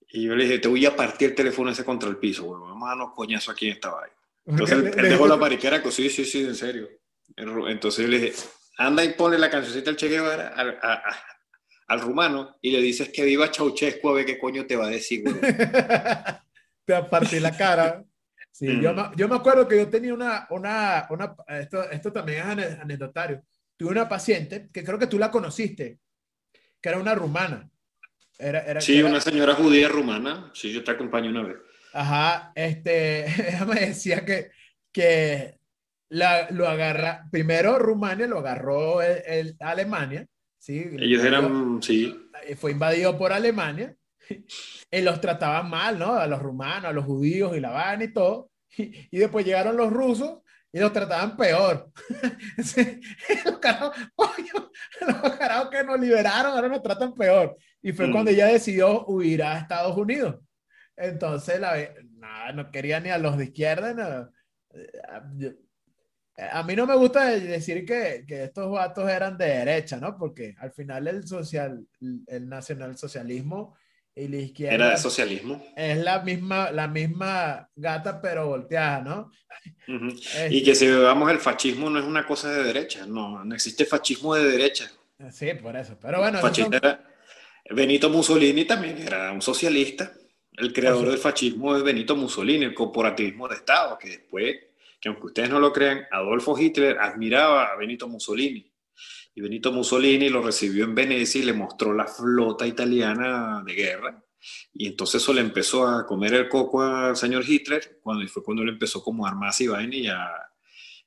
[0.10, 2.62] Y yo le dije, te voy a partir el teléfono ese contra el piso, güey.
[2.62, 4.16] Vamos a darnos coñazo aquí en esta vaina.
[4.46, 6.90] Entonces él, dejó la pariquera, que sí, sí, sí, en serio.
[7.36, 8.34] Entonces yo le dije,
[8.78, 10.80] anda y pone la cancioncita al Che Guevara al,
[11.88, 14.90] al rumano y le dices que viva Ceausescu a ver qué coño te va a
[14.90, 15.36] decir, güey.
[16.86, 18.04] te va a partir la cara.
[18.58, 22.60] Sí, yo, me, yo, me acuerdo que yo tenía una, una, una esto, esto también
[22.60, 23.44] es anecdotario.
[23.76, 26.00] Tuve una paciente que creo que tú la conociste,
[26.82, 27.70] que era una rumana.
[28.40, 30.50] Era, era, sí, una señora judía rumana.
[30.56, 31.58] Sí, yo te acompañé una vez.
[31.94, 34.50] Ajá, este, ella me decía que,
[34.92, 35.60] que
[36.10, 40.26] la, lo agarra, primero Rumania lo agarró el, Alemania,
[40.58, 40.84] ¿sí?
[40.98, 42.28] Ellos eran, sí.
[42.56, 43.96] Fue invadido por Alemania
[44.92, 46.14] y los trataban mal, ¿no?
[46.14, 48.52] A los rumanos, a los judíos y la van y todo.
[48.78, 51.90] Y, después llegaron los rusos y los trataban peor.
[52.58, 53.96] los, carajos,
[55.72, 57.58] que nos liberaron ahora nos tratan peor.
[57.82, 58.12] Y fue mm.
[58.12, 60.36] cuando ella decidió huir a Estados Unidos.
[60.96, 61.76] Entonces, la,
[62.18, 64.30] nada, no quería ni a los de izquierda.
[66.52, 70.18] a mí no me gusta decir que, que, estos vatos eran de derecha, ¿no?
[70.18, 71.84] Porque al final el social,
[72.28, 73.76] el nacionalsocialismo
[74.18, 74.76] y la izquierda.
[74.76, 75.64] Era de socialismo.
[75.76, 79.32] Es la misma, la misma gata, pero volteada, ¿no?
[80.50, 83.86] Y que si veamos el fascismo no es una cosa de derecha, no, no existe
[83.86, 84.92] fascismo de derecha.
[85.32, 85.98] Sí, por eso.
[86.02, 86.40] Pero bueno.
[87.70, 90.12] Benito Mussolini también era un socialista.
[90.54, 94.56] El creador del fascismo es Benito Mussolini, el corporativismo de Estado, que después,
[95.00, 98.67] que aunque ustedes no lo crean, Adolfo Hitler admiraba a Benito Mussolini
[99.38, 104.24] y Benito Mussolini lo recibió en Venecia y le mostró la flota italiana de guerra.
[104.74, 108.64] Y entonces eso le empezó a comer el coco al señor Hitler, cuando fue cuando
[108.64, 110.28] le empezó como a armarse y vaina y a,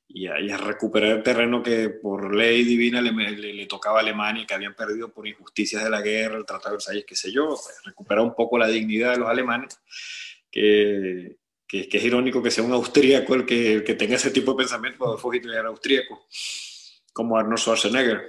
[0.07, 4.75] y a, recuperar el terreno que por ley divina le, tocaba a Alemania, que habían
[4.75, 8.23] perdido por injusticias de la guerra, el Tratado de Versalles, qué sé yo, pues, recuperar
[8.23, 9.77] un poco la dignidad de los alemanes,
[10.49, 11.35] que,
[11.67, 15.03] que, es irónico que sea un austríaco el que, que tenga ese tipo de pensamiento,
[15.03, 16.27] Adolfo Hitler era austríaco
[17.13, 18.27] como Arnold Schwarzenegger.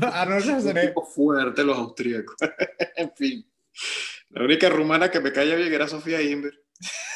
[0.12, 0.92] Arnold Schwarzenegger.
[0.96, 2.36] Un fuerte los austríacos.
[2.96, 3.50] en fin.
[4.30, 6.52] La única rumana que me caía bien era Sofía Inver.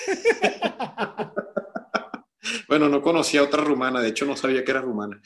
[2.69, 5.21] bueno, no conocía a otra rumana, de hecho no sabía que era rumana.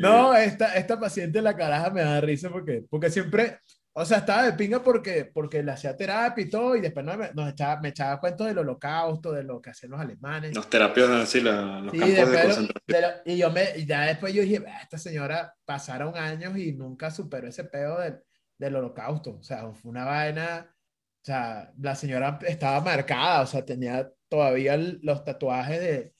[0.00, 3.58] No, esta, esta paciente la caraja me da risa porque, porque siempre,
[3.96, 7.30] o sea, estaba de pinga porque, porque le hacía terapia y todo, y después me,
[7.32, 10.52] nos echaba, me echaba cuentos del holocausto, de lo que hacían los alemanes.
[10.52, 13.12] Los terapias, así, la, los campos de concentración.
[13.24, 17.62] y yo me, ya después yo dije, esta señora pasaron años y nunca superó ese
[17.62, 18.18] pedo del,
[18.58, 19.38] del holocausto.
[19.38, 24.76] O sea, fue una vaina, o sea, la señora estaba marcada, o sea, tenía todavía
[24.76, 26.13] los tatuajes de,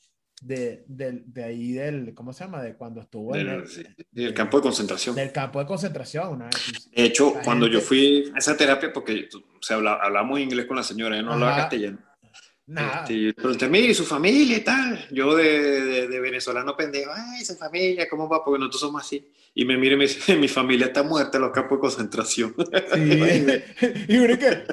[0.44, 2.62] de, del- de ahí del, ¿cómo se llama?
[2.62, 3.64] De cuando estuvo en el,
[4.10, 5.14] del campo de concentración.
[5.16, 6.28] del campo de concentración.
[6.28, 6.90] una vez.
[6.94, 10.38] De hecho, La cuando yo gente- fui a esa terapia, porque o sea, habla- hablamos
[10.40, 11.98] inglés con la señora, ella no hablaba castellano.
[12.66, 13.00] Nada.
[13.02, 15.06] Este, yo pregunté, mire, ¿y su familia y tal?
[15.10, 18.42] Yo de, de, de venezolano pendejo, ay, su familia, ¿cómo va?
[18.42, 19.30] Porque nosotros somos así.
[19.54, 22.54] Y me mire y me dice, mi familia está muerta en los campos de concentración.
[22.94, 23.02] Sí.
[24.08, 24.64] y uno que.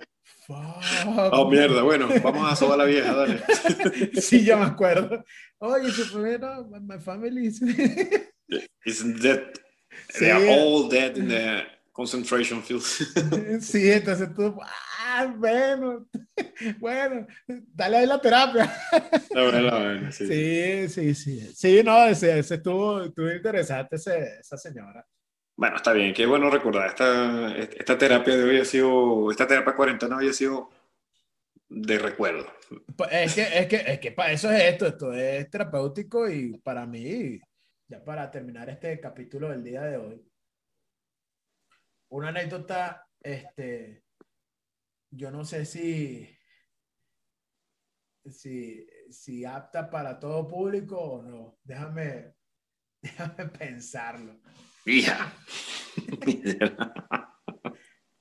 [1.32, 3.42] Oh, mierda, bueno, vamos a sobar la vieja, dale.
[4.22, 5.24] Sí, ya me acuerdo.
[5.60, 7.62] Oye, su no, my- family is-
[9.22, 9.44] dead.
[10.10, 10.20] Sí.
[10.20, 12.82] They are all dead in the concentration field.
[13.62, 16.08] Sí, entonces tú, ah, bueno,
[16.80, 18.74] bueno, dale ahí la terapia.
[19.32, 20.28] La verdad, la verdad, sí.
[20.28, 21.52] Sí, sí, sí.
[21.56, 25.06] Sí, no, ese, ese estuvo, estuvo interesante ese- esa señora.
[25.62, 26.88] Bueno, está bien, qué bueno recordar.
[26.88, 30.72] Esta, esta terapia de hoy ha sido, esta terapia cuarentena hoy ha sido
[31.70, 32.48] de recuerdo.
[32.98, 36.58] Pues Es que, es que, es que para eso es esto, esto es terapéutico y
[36.58, 37.40] para mí,
[37.88, 40.28] ya para terminar este capítulo del día de hoy,
[42.10, 44.04] una anécdota, este,
[45.12, 46.28] yo no sé si,
[48.32, 51.60] si, si apta para todo público o no.
[51.64, 52.34] Déjame,
[53.04, 54.42] déjame pensarlo.
[54.86, 55.32] Hija.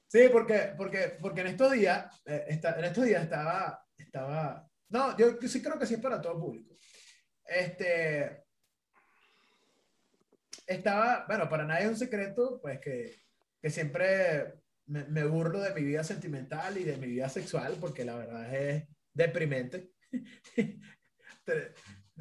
[0.09, 5.17] Sí, porque, porque, porque en estos días, eh, esta- en estos días estaba, estaba, no,
[5.17, 6.75] yo sí creo que sí es para todo público.
[7.45, 8.45] Este,
[10.67, 13.15] estaba, bueno, para nadie es un secreto, pues que,
[13.61, 14.55] que siempre
[14.87, 18.55] me, me burlo de mi vida sentimental y de mi vida sexual, porque la verdad
[18.55, 19.93] es deprimente.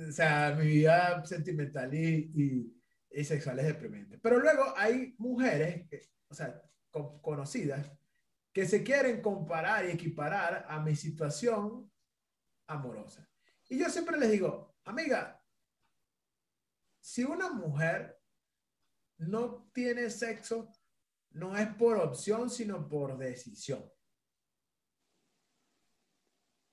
[0.08, 2.79] o sea, mi vida sentimental y, y,
[3.12, 4.18] y sexual es deprimente.
[4.18, 5.88] Pero luego hay mujeres,
[6.28, 7.92] o sea, co- conocidas,
[8.54, 11.92] que se quieren comparar y equiparar a mi situación
[12.68, 13.28] amorosa.
[13.68, 15.44] Y yo siempre les digo, amiga,
[17.00, 18.20] si una mujer
[19.18, 20.72] no tiene sexo,
[21.32, 23.92] no es por opción, sino por decisión.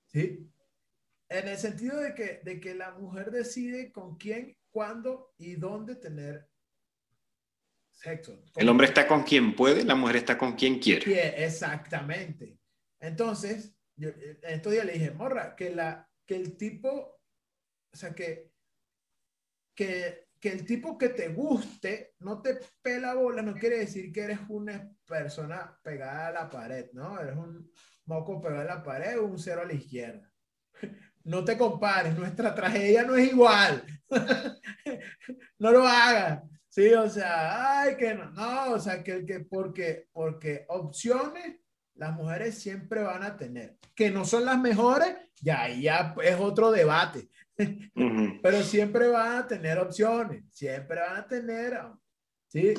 [0.05, 0.51] ¿Sí?
[1.29, 5.95] En el sentido de que, de que la mujer decide con quién, cuándo y dónde
[5.95, 6.47] tener
[7.89, 8.43] sexo.
[8.55, 11.43] El hombre está con quien puede, la mujer está con quien quiere.
[11.43, 12.59] Exactamente.
[12.99, 17.19] Entonces, yo, eh, en estos días le dije, morra, que, la, que el tipo,
[17.91, 18.51] o sea, que,
[19.75, 24.25] que, que el tipo que te guste no te pela bola, no quiere decir que
[24.25, 27.19] eres una persona pegada a la pared, ¿no?
[27.19, 27.67] Eres un
[28.05, 30.31] moco pegado a la pared o un cero a la izquierda.
[31.27, 33.83] No te compares, nuestra tragedia no es igual.
[35.59, 36.41] no lo hagas.
[36.69, 41.57] Sí, o sea, ay, que no, no, o sea, que, que porque, porque opciones
[41.95, 43.77] las mujeres siempre van a tener.
[43.93, 47.29] Que no son las mejores, ya ya es otro debate.
[48.41, 51.77] Pero siempre van a tener opciones, siempre van a tener,
[52.47, 52.73] ¿sí?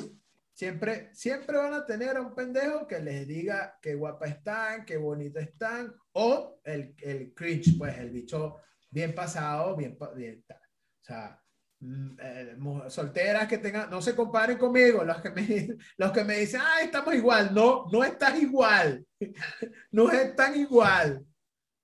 [0.59, 4.97] Siempre, siempre van a tener a un pendejo que les diga qué guapa están, qué
[4.97, 8.57] bonita están, o el, el cringe, pues el bicho
[8.89, 10.43] bien pasado, bien, bien.
[10.49, 10.53] O
[10.99, 11.41] sea,
[11.79, 12.57] mm, eh,
[12.89, 16.81] solteras que tengan, no se comparen conmigo, los que me, los que me dicen, ah,
[16.83, 19.07] estamos igual, no, no estás igual,
[19.91, 21.25] no es tan igual,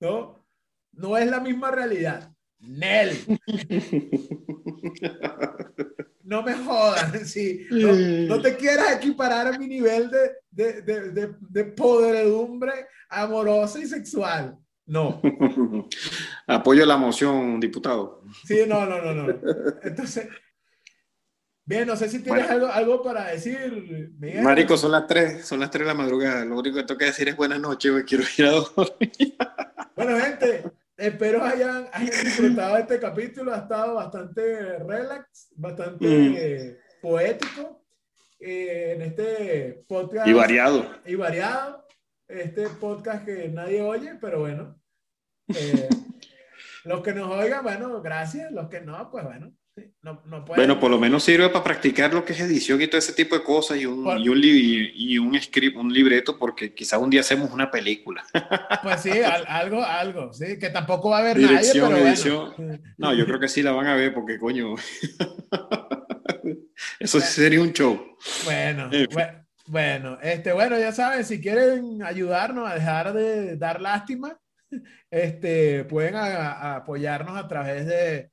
[0.02, 0.46] ¿no?
[0.92, 2.30] No es la misma realidad.
[2.60, 3.40] Nel.
[6.26, 7.68] No me jodan, sí.
[7.70, 7.94] No,
[8.36, 13.86] no te quieras equiparar a mi nivel de, de, de, de, de podredumbre amorosa y
[13.86, 14.58] sexual.
[14.88, 15.22] No.
[16.48, 18.24] Apoyo la moción, diputado.
[18.46, 19.36] Sí, no, no, no, no.
[19.84, 20.28] Entonces,
[21.64, 22.66] bien, no sé si tienes Bueno.
[22.66, 24.44] algo, algo para decir, Miguel.
[24.44, 26.44] Marico, son las 3, son las 3 de la madrugada.
[26.46, 28.04] Lo único que tengo que decir es buenas noches, güey.
[28.04, 29.38] Quiero ir a dormir.
[29.96, 30.64] Bueno, gente,
[30.98, 33.54] espero hayan, hayan disfrutado este capítulo.
[33.54, 36.34] Ha estado bastante relax, bastante Mm.
[36.38, 37.86] eh, poético
[38.40, 40.28] eh, en este podcast.
[40.28, 40.86] Y variado.
[41.06, 41.86] y variado.
[42.28, 44.80] Este podcast que nadie oye, pero bueno.
[45.50, 45.90] eh,
[46.86, 48.52] los que nos oigan, bueno, gracias.
[48.52, 49.54] Los que no, pues bueno.
[50.02, 52.98] No, no Bueno, por lo menos sirve para practicar lo que es edición y todo
[53.00, 56.38] ese tipo de cosas y un, Por- y un, li- y un script, un libreto,
[56.40, 58.24] porque quizás un día hacemos una película.
[58.84, 62.54] Pues sí, al- algo, algo, sí, que tampoco va a haber Dirección, nadie, pero edición.
[62.58, 62.84] bueno.
[62.98, 64.76] No, yo creo que sí la van a ver porque, coño,
[67.00, 68.16] eso sí sería un show.
[68.46, 74.38] Bueno, bue- bueno, este, bueno, ya saben, si quieren ayudarnos a dejar de dar lástima,
[75.12, 78.30] este, pueden a- a apoyarnos a través de,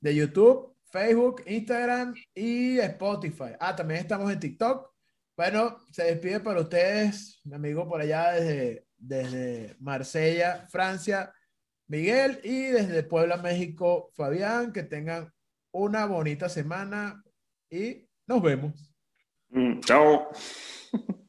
[0.00, 3.52] de YouTube, Facebook, Instagram y Spotify.
[3.60, 4.90] Ah, también estamos en TikTok.
[5.36, 11.34] Bueno, se despide para ustedes, mi amigo por allá desde, desde Marsella, Francia,
[11.86, 15.30] Miguel y desde Puebla, México, Fabián, que tengan
[15.70, 17.22] una bonita semana
[17.68, 18.72] y nos vemos.
[19.50, 20.30] Mm, chao.